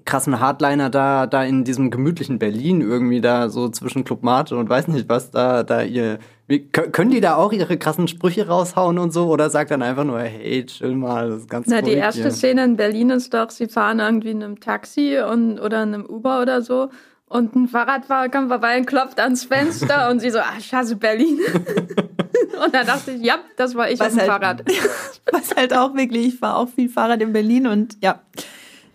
[0.05, 4.69] krassen Hardliner da, da in diesem gemütlichen Berlin irgendwie da so zwischen Club Mate und
[4.69, 8.99] weiß nicht was da, da ihr, wie, können die da auch ihre krassen Sprüche raushauen
[8.99, 11.93] und so oder sagt dann einfach nur, hey, chill mal, das ist ganz Na, die
[11.93, 12.31] erste hier.
[12.31, 16.05] Szene in Berlin ist doch, sie fahren irgendwie in einem Taxi und, oder in einem
[16.05, 16.89] Uber oder so
[17.27, 21.39] und ein Fahrradfahrer kommt vorbei und klopft ans Fenster und sie so, ah, scheiße, Berlin.
[22.63, 24.63] und dann dachte ich, ja, das war ich was auf dem halt, Fahrrad.
[25.31, 28.21] was halt auch wirklich, ich fahre auch viel Fahrrad in Berlin und ja,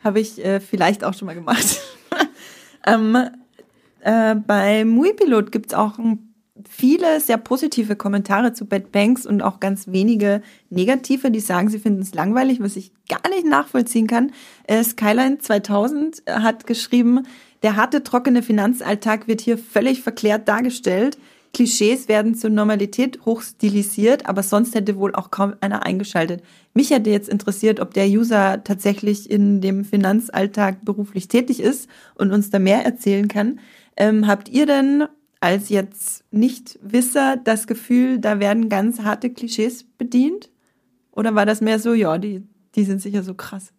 [0.03, 1.81] habe ich äh, vielleicht auch schon mal gemacht.
[2.87, 3.17] ähm,
[4.01, 5.99] äh, bei Muipilot gibt es auch
[6.69, 11.79] viele sehr positive Kommentare zu Bad Banks und auch ganz wenige negative, die sagen, sie
[11.79, 14.33] finden es langweilig, was ich gar nicht nachvollziehen kann.
[14.65, 17.27] Äh, Skyline 2000 hat geschrieben,
[17.63, 21.19] der harte, trockene Finanzalltag wird hier völlig verklärt dargestellt.
[21.53, 26.43] Klischees werden zur Normalität hochstilisiert, aber sonst hätte wohl auch kaum einer eingeschaltet.
[26.75, 32.33] Mich hätte jetzt interessiert, ob der User tatsächlich in dem Finanzalltag beruflich tätig ist und
[32.33, 33.59] uns da mehr erzählen kann.
[33.97, 35.05] Ähm, habt ihr denn
[35.41, 40.51] als jetzt Nicht-Wisser das Gefühl, da werden ganz harte Klischees bedient?
[41.11, 42.43] Oder war das mehr so, ja, die,
[42.77, 43.73] die sind sicher so krass?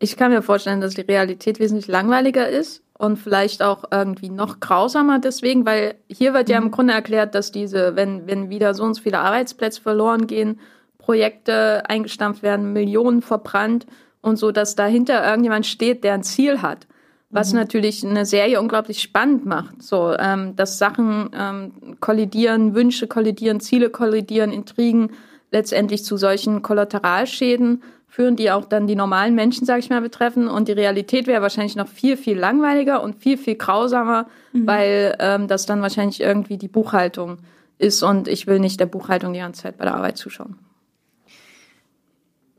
[0.00, 4.60] Ich kann mir vorstellen, dass die Realität wesentlich langweiliger ist und vielleicht auch irgendwie noch
[4.60, 6.70] grausamer deswegen, weil hier wird ja im mhm.
[6.70, 10.58] Grunde erklärt, dass diese, wenn, wenn wieder so und so viele Arbeitsplätze verloren gehen,
[10.98, 13.86] Projekte eingestampft werden, Millionen verbrannt
[14.22, 16.86] und so, dass dahinter irgendjemand steht, der ein Ziel hat.
[17.30, 17.58] Was mhm.
[17.58, 19.82] natürlich eine Serie unglaublich spannend macht.
[19.82, 25.10] So, ähm, dass Sachen ähm, kollidieren, Wünsche kollidieren, Ziele kollidieren, Intrigen
[25.50, 27.82] letztendlich zu solchen Kollateralschäden
[28.14, 30.46] führen, die auch dann die normalen Menschen, sag ich mal, betreffen.
[30.46, 34.66] Und die Realität wäre wahrscheinlich noch viel, viel langweiliger und viel, viel grausamer, mhm.
[34.68, 37.38] weil ähm, das dann wahrscheinlich irgendwie die Buchhaltung
[37.78, 40.56] ist und ich will nicht der Buchhaltung die ganze Zeit bei der Arbeit zuschauen.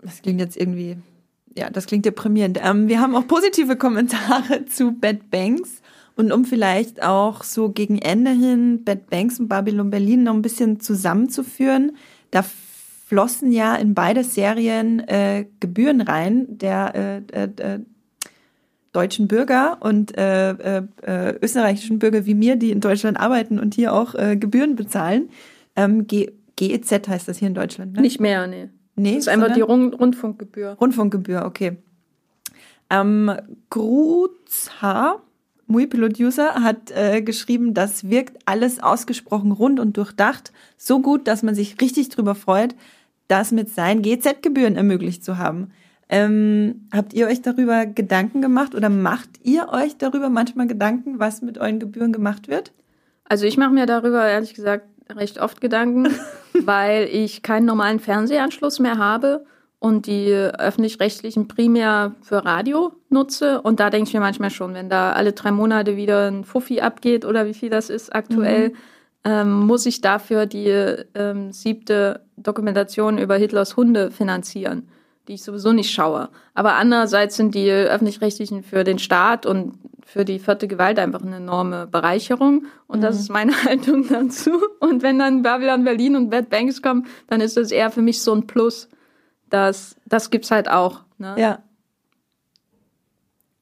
[0.01, 0.97] Das klingt jetzt irgendwie,
[1.58, 2.60] ja, das klingt deprimierend.
[2.62, 5.82] Ähm, wir haben auch positive Kommentare zu Bad Banks.
[6.18, 10.41] Und um vielleicht auch so gegen Ende hin Bad Banks und Babylon Berlin noch ein
[10.41, 11.95] bisschen zusammenzuführen,
[12.32, 12.43] da
[13.06, 17.80] flossen ja in beide Serien äh, Gebühren rein der äh, äh, äh
[18.91, 23.91] deutschen Bürger und äh, äh, österreichischen Bürger wie mir, die in Deutschland arbeiten und hier
[23.91, 25.28] auch Gebühren bezahlen.
[25.76, 27.99] Ähm, G GEZ heißt das hier in Deutschland, ne?
[27.99, 28.70] Nicht mehr, nee.
[28.95, 30.78] Nee, das ist einfach die Rund Rundfunkgebühr.
[30.80, 31.76] Rundfunkgebühr, okay.
[32.89, 33.32] Ähm,
[33.70, 35.22] Gruz H.,
[35.68, 41.56] Muipilot-User, hat äh, geschrieben, das wirkt alles ausgesprochen rund und durchdacht, so gut, dass man
[41.56, 42.76] sich richtig drüber freut,
[43.28, 45.72] das mit seinen GZ-Gebühren ermöglicht zu haben.
[46.08, 51.42] Ähm, habt ihr euch darüber Gedanken gemacht oder macht ihr euch darüber manchmal Gedanken, was
[51.42, 52.74] mit euren Gebühren gemacht wird?
[53.24, 56.14] Also ich mache mir darüber ehrlich gesagt recht oft Gedanken,
[56.66, 59.46] weil ich keinen normalen Fernsehanschluss mehr habe
[59.80, 63.62] und die öffentlich-rechtlichen primär für Radio nutze.
[63.62, 66.82] Und da denke ich mir manchmal schon, wenn da alle drei Monate wieder ein Fuffi
[66.82, 68.76] abgeht oder wie viel das ist aktuell, mhm.
[69.24, 70.70] ähm, muss ich dafür die
[71.16, 74.88] ähm, siebte Dokumentation über Hitlers Hunde finanzieren
[75.28, 76.30] die ich sowieso nicht schaue.
[76.54, 79.74] Aber andererseits sind die öffentlich-rechtlichen für den Staat und
[80.06, 82.66] für die vierte Gewalt einfach eine enorme Bereicherung.
[82.88, 83.04] Und mhm.
[83.04, 84.52] das ist meine Haltung dazu.
[84.80, 88.22] Und wenn dann Babylon Berlin und Bad Banks kommen, dann ist das eher für mich
[88.22, 88.88] so ein Plus.
[89.50, 91.02] Das, das gibt's halt auch.
[91.18, 91.36] Ne?
[91.38, 91.60] Ja.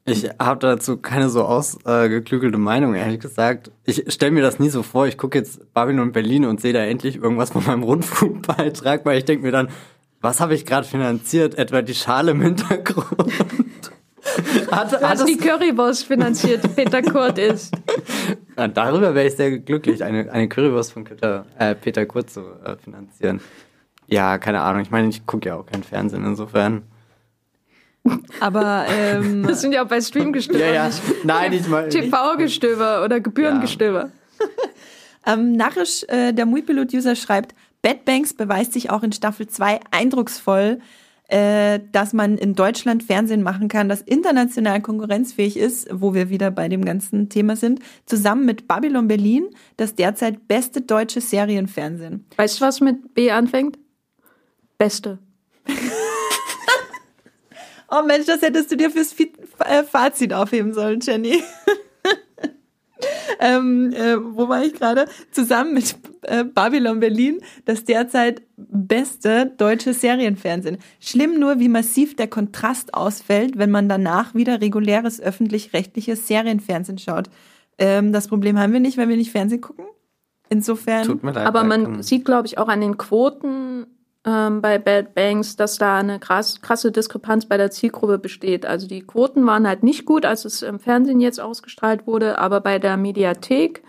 [0.05, 3.71] Ich habe dazu keine so ausgeklügelte Meinung, ehrlich gesagt.
[3.85, 5.07] Ich stelle mir das nie so vor.
[5.07, 9.25] Ich gucke jetzt Babylon Berlin und sehe da endlich irgendwas von meinem Rundfunkbeitrag, weil ich
[9.25, 9.69] denke mir dann,
[10.19, 11.57] was habe ich gerade finanziert?
[11.57, 13.33] Etwa die Schale im Hintergrund?
[14.71, 17.73] hat, du hast hat die Currywurst finanziert, die Peter Kurt ist.
[18.55, 22.41] Ja, darüber wäre ich sehr glücklich, eine, eine Currywurst von Peter, äh, Peter Kurt zu
[22.63, 23.41] äh, finanzieren.
[24.05, 24.83] Ja, keine Ahnung.
[24.83, 26.83] Ich meine, ich gucke ja auch kein Fernsehen insofern.
[28.39, 30.59] Aber ähm, das sind ja auch bei Streamgestöber.
[30.59, 30.89] ja, ja.
[31.23, 31.89] Nein, ich meine.
[31.89, 34.11] TV-Gestöber oder Gebührengestöber.
[34.39, 34.47] Ja.
[35.33, 40.79] ähm, Narrisch, äh, der Muipilot-User schreibt, Bad Banks beweist sich auch in Staffel 2 eindrucksvoll,
[41.27, 46.51] äh, dass man in Deutschland Fernsehen machen kann, das international konkurrenzfähig ist, wo wir wieder
[46.51, 52.25] bei dem ganzen Thema sind, zusammen mit Babylon Berlin, das derzeit beste deutsche Serienfernsehen.
[52.35, 53.77] Weißt du, was mit B anfängt?
[54.77, 55.19] Beste.
[57.93, 59.15] Oh Mensch, das hättest du dir fürs
[59.59, 61.43] äh, Fazit aufheben sollen, Jenny.
[63.39, 65.05] ähm, äh, wo war ich gerade?
[65.31, 70.77] Zusammen mit äh, Babylon Berlin, das derzeit beste deutsche Serienfernsehen.
[70.99, 77.29] Schlimm nur, wie massiv der Kontrast ausfällt, wenn man danach wieder reguläres öffentlich-rechtliches Serienfernsehen schaut.
[77.77, 79.85] Ähm, das Problem haben wir nicht, wenn wir nicht Fernsehen gucken.
[80.49, 81.05] Insofern.
[81.05, 83.87] Tut mir leid, aber man sieht, glaube ich, auch an den Quoten
[84.25, 88.65] ähm, bei Bad Banks, dass da eine krass, krasse Diskrepanz bei der Zielgruppe besteht.
[88.65, 92.61] Also die Quoten waren halt nicht gut, als es im Fernsehen jetzt ausgestrahlt wurde, aber
[92.61, 93.83] bei der Mediathek,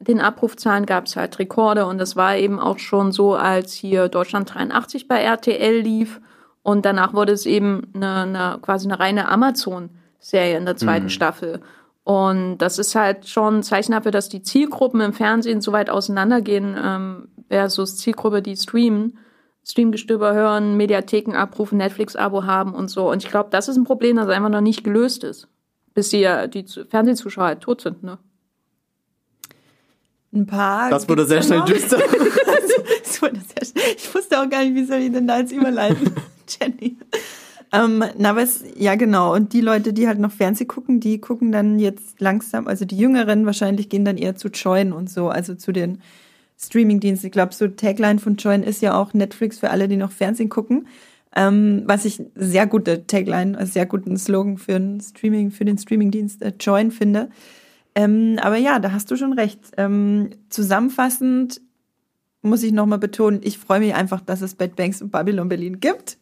[0.00, 4.08] den Abrufzahlen gab es halt Rekorde und das war eben auch schon so, als hier
[4.08, 6.20] Deutschland 83 bei RTL lief
[6.62, 11.10] und danach wurde es eben eine, eine quasi eine reine Amazon-Serie in der zweiten mhm.
[11.10, 11.60] Staffel.
[12.04, 15.88] Und das ist halt schon ein Zeichen dafür, dass die Zielgruppen im Fernsehen so weit
[15.88, 19.18] auseinandergehen ähm, versus Zielgruppe, die streamen.
[19.64, 23.10] Streamgestöber hören, Mediatheken abrufen, Netflix-Abo haben und so.
[23.10, 25.48] Und ich glaube, das ist ein Problem, das einfach noch nicht gelöst ist.
[25.94, 28.18] Bis die, die Fernsehzuschauer halt tot sind, ne?
[30.34, 30.90] Ein paar.
[30.90, 31.96] Das wurde sehr schnell düster.
[33.02, 33.84] das wurde sehr schnell.
[33.96, 36.10] Ich wusste auch gar nicht, wie soll ich denn da jetzt überleiten,
[36.48, 36.98] Jenny.
[37.72, 39.32] Ähm, na, aber es, ja genau.
[39.32, 42.98] Und die Leute, die halt noch Fernseh gucken, die gucken dann jetzt langsam, also die
[42.98, 46.00] Jüngeren wahrscheinlich gehen dann eher zu Join und so, also zu den
[46.58, 47.24] Streamingdienst.
[47.24, 50.48] Ich glaube, so Tagline von Join ist ja auch Netflix für alle, die noch Fernsehen
[50.48, 50.86] gucken.
[51.36, 55.78] Ähm, was ich sehr gute Tagline, also sehr guten Slogan für ein Streaming, für den
[55.78, 57.28] Streamingdienst äh, Join finde.
[57.96, 59.60] Ähm, aber ja, da hast du schon recht.
[59.76, 61.60] Ähm, zusammenfassend
[62.42, 65.80] muss ich nochmal betonen, ich freue mich einfach, dass es Bad Banks und Babylon Berlin
[65.80, 66.18] gibt.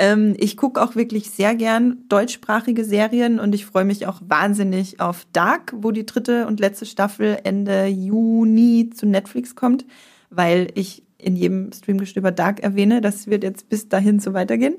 [0.00, 4.98] Ähm, ich gucke auch wirklich sehr gern deutschsprachige Serien und ich freue mich auch wahnsinnig
[4.98, 9.84] auf Dark, wo die dritte und letzte Staffel Ende Juni zu Netflix kommt,
[10.30, 13.02] weil ich in jedem Streamgestöber Dark erwähne.
[13.02, 14.76] Das wird jetzt bis dahin so weitergehen.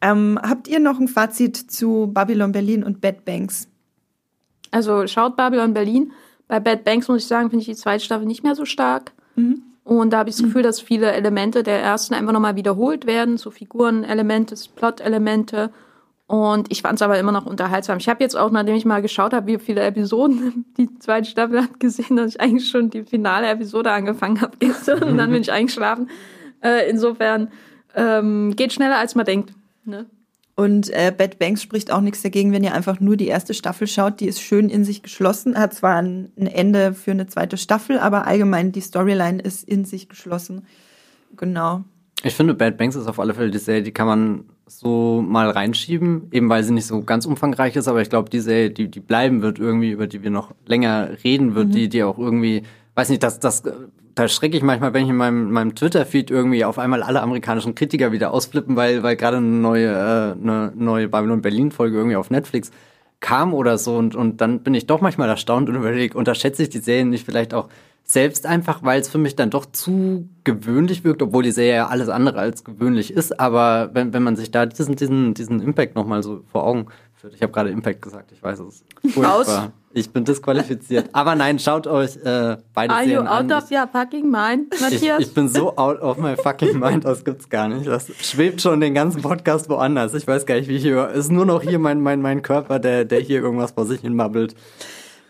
[0.00, 3.66] Ähm, habt ihr noch ein Fazit zu Babylon Berlin und Bad Banks?
[4.70, 6.12] Also schaut Babylon Berlin.
[6.46, 9.10] Bei Bad Banks muss ich sagen, finde ich die zweite Staffel nicht mehr so stark.
[9.34, 9.64] Mhm.
[9.90, 13.38] Und da habe ich das Gefühl, dass viele Elemente der ersten einfach nochmal wiederholt werden,
[13.38, 15.72] so Figurenelemente, Plot-Elemente.
[16.28, 17.98] Und ich fand es aber immer noch unterhaltsam.
[17.98, 21.62] Ich habe jetzt auch, nachdem ich mal geschaut habe, wie viele Episoden die zweite Staffel
[21.62, 25.42] hat, gesehen, dass ich eigentlich schon die finale Episode angefangen habe gestern und dann bin
[25.42, 26.08] ich eingeschlafen.
[26.62, 27.48] Äh, insofern
[27.96, 29.52] ähm, geht schneller, als man denkt.
[29.84, 30.06] Ne?
[30.60, 33.86] Und äh, Bad Banks spricht auch nichts dagegen, wenn ihr einfach nur die erste Staffel
[33.86, 34.20] schaut.
[34.20, 37.98] Die ist schön in sich geschlossen, hat zwar ein, ein Ende für eine zweite Staffel,
[37.98, 40.66] aber allgemein die Storyline ist in sich geschlossen.
[41.34, 41.84] Genau.
[42.24, 45.48] Ich finde, Bad Banks ist auf alle Fälle die Serie, die kann man so mal
[45.48, 48.90] reinschieben, eben weil sie nicht so ganz umfangreich ist, aber ich glaube, die Serie, die,
[48.90, 51.72] die bleiben wird irgendwie, über die wir noch länger reden wird, mhm.
[51.72, 52.64] die, die auch irgendwie,
[52.96, 53.62] weiß nicht, das, das,
[54.14, 57.74] da schrecke ich manchmal, wenn ich in meinem, meinem Twitter-Feed irgendwie auf einmal alle amerikanischen
[57.74, 62.30] Kritiker wieder ausflippen, weil, weil gerade eine neue, äh, eine neue Babylon Berlin-Folge irgendwie auf
[62.30, 62.70] Netflix
[63.20, 66.70] kam oder so und, und dann bin ich doch manchmal erstaunt und überlege, unterschätze ich
[66.70, 67.68] die Serien nicht vielleicht auch
[68.02, 71.86] selbst einfach, weil es für mich dann doch zu gewöhnlich wirkt, obwohl die Serie ja
[71.88, 73.38] alles andere als gewöhnlich ist.
[73.38, 76.86] Aber wenn, wenn man sich da diesen, diesen, diesen Impact nochmal so vor Augen
[77.32, 78.84] ich habe gerade Impact gesagt, ich weiß es.
[79.12, 79.72] Furchtbar.
[79.92, 81.08] Ich bin disqualifiziert.
[81.12, 83.26] Aber nein, schaut euch äh, beide Are Serien an.
[83.26, 85.20] Are you out of your fucking mind, Matthias?
[85.20, 87.86] Ich, ich, bin so out of my fucking mind, das gibt's gar nicht.
[87.86, 90.14] Das schwebt schon den ganzen Podcast woanders.
[90.14, 91.10] Ich weiß gar nicht, wie ich hier...
[91.10, 94.00] Es ist nur noch hier mein, mein, mein Körper, der, der hier irgendwas vor sich
[94.00, 94.54] hin mabbelt.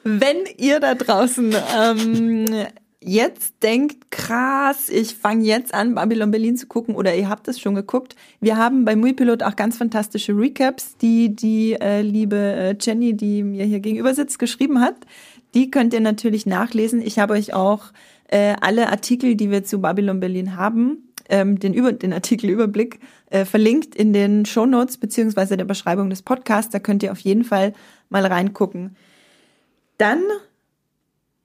[0.05, 2.47] Wenn ihr da draußen ähm,
[3.03, 7.59] jetzt denkt, krass, ich fange jetzt an, Babylon Berlin zu gucken oder ihr habt es
[7.59, 12.77] schon geguckt, wir haben bei Muipilot auch ganz fantastische Recaps, die die äh, liebe äh,
[12.79, 14.97] Jenny, die mir hier gegenüber sitzt, geschrieben hat.
[15.55, 17.01] Die könnt ihr natürlich nachlesen.
[17.01, 17.93] Ich habe euch auch
[18.29, 23.45] äh, alle Artikel, die wir zu Babylon Berlin haben, ähm, den, über, den Artikelüberblick äh,
[23.45, 26.71] verlinkt in den Shownotes beziehungsweise der Beschreibung des Podcasts.
[26.71, 27.73] Da könnt ihr auf jeden Fall
[28.11, 28.97] mal reingucken.
[29.97, 30.23] Dann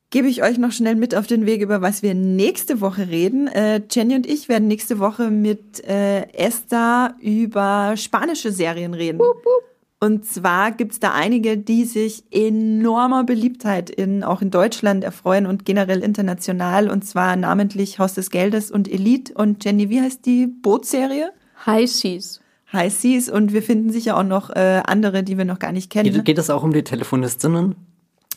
[0.09, 3.47] gebe ich euch noch schnell mit auf den Weg, über was wir nächste Woche reden.
[3.47, 9.17] Äh, Jenny und ich werden nächste Woche mit äh, Esther über spanische Serien reden.
[9.17, 9.63] Boop, boop.
[9.99, 15.65] Und zwar gibt's da einige, die sich enormer Beliebtheit in, auch in Deutschland erfreuen und
[15.65, 16.89] generell international.
[16.89, 19.33] Und zwar namentlich Haus des Geldes und Elite.
[19.33, 21.31] Und Jenny, wie heißt die Bootserie?
[21.65, 22.41] High Seas.
[22.71, 23.29] High Seas.
[23.29, 26.11] Und wir finden sicher auch noch äh, andere, die wir noch gar nicht kennen.
[26.11, 27.75] Geht, geht es auch um die Telefonistinnen?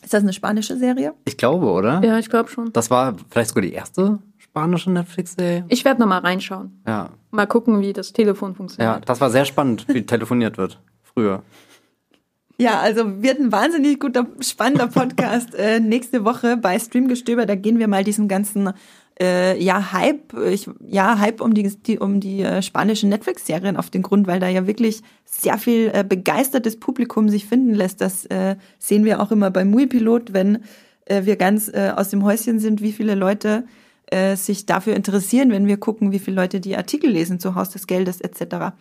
[0.03, 1.13] Ist das eine spanische Serie?
[1.25, 2.01] Ich glaube, oder?
[2.03, 2.71] Ja, ich glaube schon.
[2.73, 5.65] Das war vielleicht sogar die erste spanische Netflix-Serie.
[5.69, 6.81] Ich werde nochmal reinschauen.
[6.87, 7.09] Ja.
[7.31, 8.95] Mal gucken, wie das Telefon funktioniert.
[8.95, 10.79] Ja, das war sehr spannend, wie telefoniert wird.
[11.03, 11.43] Früher.
[12.57, 17.45] Ja, also wird ein wahnsinnig guter, spannender Podcast äh, nächste Woche bei Streamgestöber.
[17.45, 18.73] Da gehen wir mal diesen ganzen
[19.21, 23.89] äh, ja Hype, ich, ja Hype um die, die um die äh, spanischen Netflix-Serien auf
[23.89, 28.01] den Grund, weil da ja wirklich sehr viel äh, begeistertes Publikum sich finden lässt.
[28.01, 30.59] Das äh, sehen wir auch immer beim Mui-Pilot, wenn
[31.05, 33.65] äh, wir ganz äh, aus dem Häuschen sind, wie viele Leute
[34.07, 37.69] äh, sich dafür interessieren, wenn wir gucken, wie viele Leute die Artikel lesen zu Haus
[37.69, 38.73] des Geldes etc.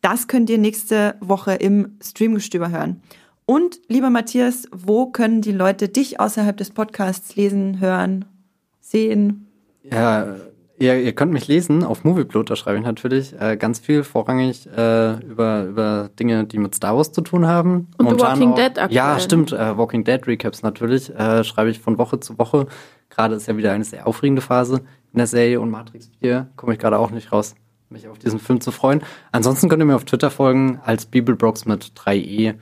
[0.00, 3.02] Das könnt ihr nächste Woche im Streamgestöber hören.
[3.44, 8.24] Und lieber Matthias, wo können die Leute dich außerhalb des Podcasts lesen, hören,
[8.80, 9.51] sehen?
[9.90, 10.36] Ja,
[10.78, 14.66] ihr, ihr könnt mich lesen auf Movieplot, da schreibe ich natürlich äh, ganz viel, vorrangig
[14.66, 17.88] äh, über, über Dinge, die mit Star Wars zu tun haben.
[17.98, 18.92] Und Momentan The Walking auch, Dead aktuell.
[18.92, 22.66] Ja, stimmt, äh, Walking Dead Recaps natürlich, äh, schreibe ich von Woche zu Woche.
[23.10, 26.72] Gerade ist ja wieder eine sehr aufregende Phase in der Serie und Matrix 4 komme
[26.72, 27.54] ich gerade auch nicht raus,
[27.90, 29.02] mich auf diesen Film zu freuen.
[29.32, 32.54] Ansonsten könnt ihr mir auf Twitter folgen als Bibelbrox mit 3e.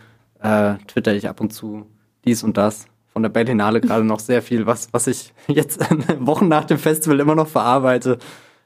[0.42, 1.86] Äh, twitter ich ab und zu
[2.24, 5.80] dies und das von der Berlinale gerade noch sehr viel, was, was ich jetzt
[6.20, 8.18] Wochen nach dem Festival immer noch verarbeite.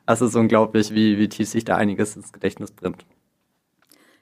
[0.07, 3.07] Es ist unglaublich, wie, wie tief sich da einiges ins Gedächtnis brennt.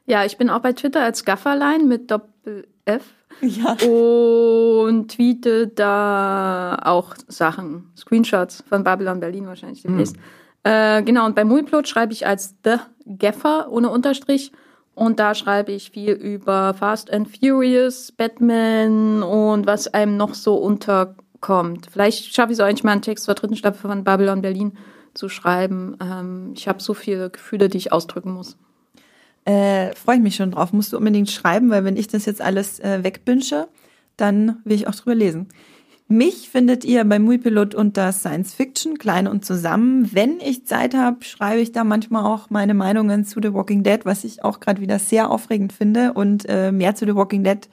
[0.07, 3.05] Ja, ich bin auch bei Twitter als Gafferlein mit Doppel F.
[3.41, 3.73] Ja.
[3.85, 10.17] Und tweete da auch Sachen, Screenshots von Babylon Berlin wahrscheinlich demnächst.
[10.17, 10.23] Hm.
[10.65, 12.77] Äh, genau, und bei Mulplot schreibe ich als The
[13.19, 14.53] Gaffer ohne Unterstrich.
[14.95, 20.57] Und da schreibe ich viel über Fast and Furious, Batman und was einem noch so
[20.57, 21.89] unterkommt.
[21.91, 24.77] Vielleicht schaffe ich auch eigentlich mal einen Text zur dritten Staffel von Babylon Berlin
[25.15, 25.97] zu schreiben.
[26.01, 28.57] Ähm, ich habe so viele Gefühle, die ich ausdrücken muss.
[29.45, 30.73] Äh, Freue ich mich schon drauf.
[30.73, 33.69] Musst du unbedingt schreiben, weil wenn ich das jetzt alles äh, wegbinsche,
[34.17, 35.49] dann will ich auch drüber lesen.
[36.13, 40.11] Mich findet ihr bei Muipilot unter Science Fiction, klein und zusammen.
[40.13, 44.01] Wenn ich Zeit habe, schreibe ich da manchmal auch meine Meinungen zu The Walking Dead,
[44.05, 46.13] was ich auch gerade wieder sehr aufregend finde.
[46.13, 47.67] Und äh, mehr zu The Walking Dead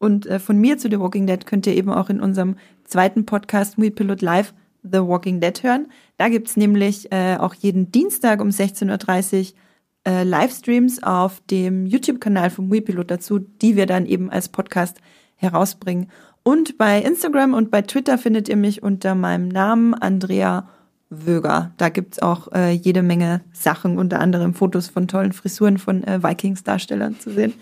[0.00, 3.26] und äh, von mir zu The Walking Dead könnt ihr eben auch in unserem zweiten
[3.26, 5.86] Podcast Muipilot Live The Walking Dead hören.
[6.16, 12.50] Da gibt's nämlich äh, auch jeden Dienstag um 16.30 Uhr äh, Livestreams auf dem YouTube-Kanal
[12.50, 14.98] von Muipilot dazu, die wir dann eben als Podcast
[15.36, 16.08] herausbringen.
[16.44, 20.68] Und bei Instagram und bei Twitter findet ihr mich unter meinem Namen Andrea
[21.08, 21.72] Wöger.
[21.78, 26.22] Da gibt's auch äh, jede Menge Sachen, unter anderem Fotos von tollen Frisuren von äh,
[26.22, 27.54] Vikings-Darstellern zu sehen.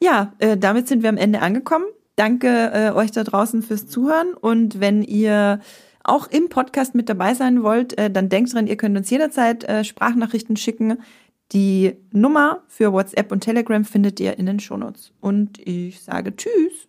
[0.00, 1.86] Ja, äh, damit sind wir am Ende angekommen.
[2.16, 5.60] Danke äh, euch da draußen fürs Zuhören und wenn ihr
[6.04, 9.64] auch im Podcast mit dabei sein wollt, äh, dann denkt dran, ihr könnt uns jederzeit
[9.64, 10.98] äh, Sprachnachrichten schicken.
[11.52, 15.12] Die Nummer für WhatsApp und Telegram findet ihr in den Shownotes.
[15.20, 16.88] Und ich sage Tschüss.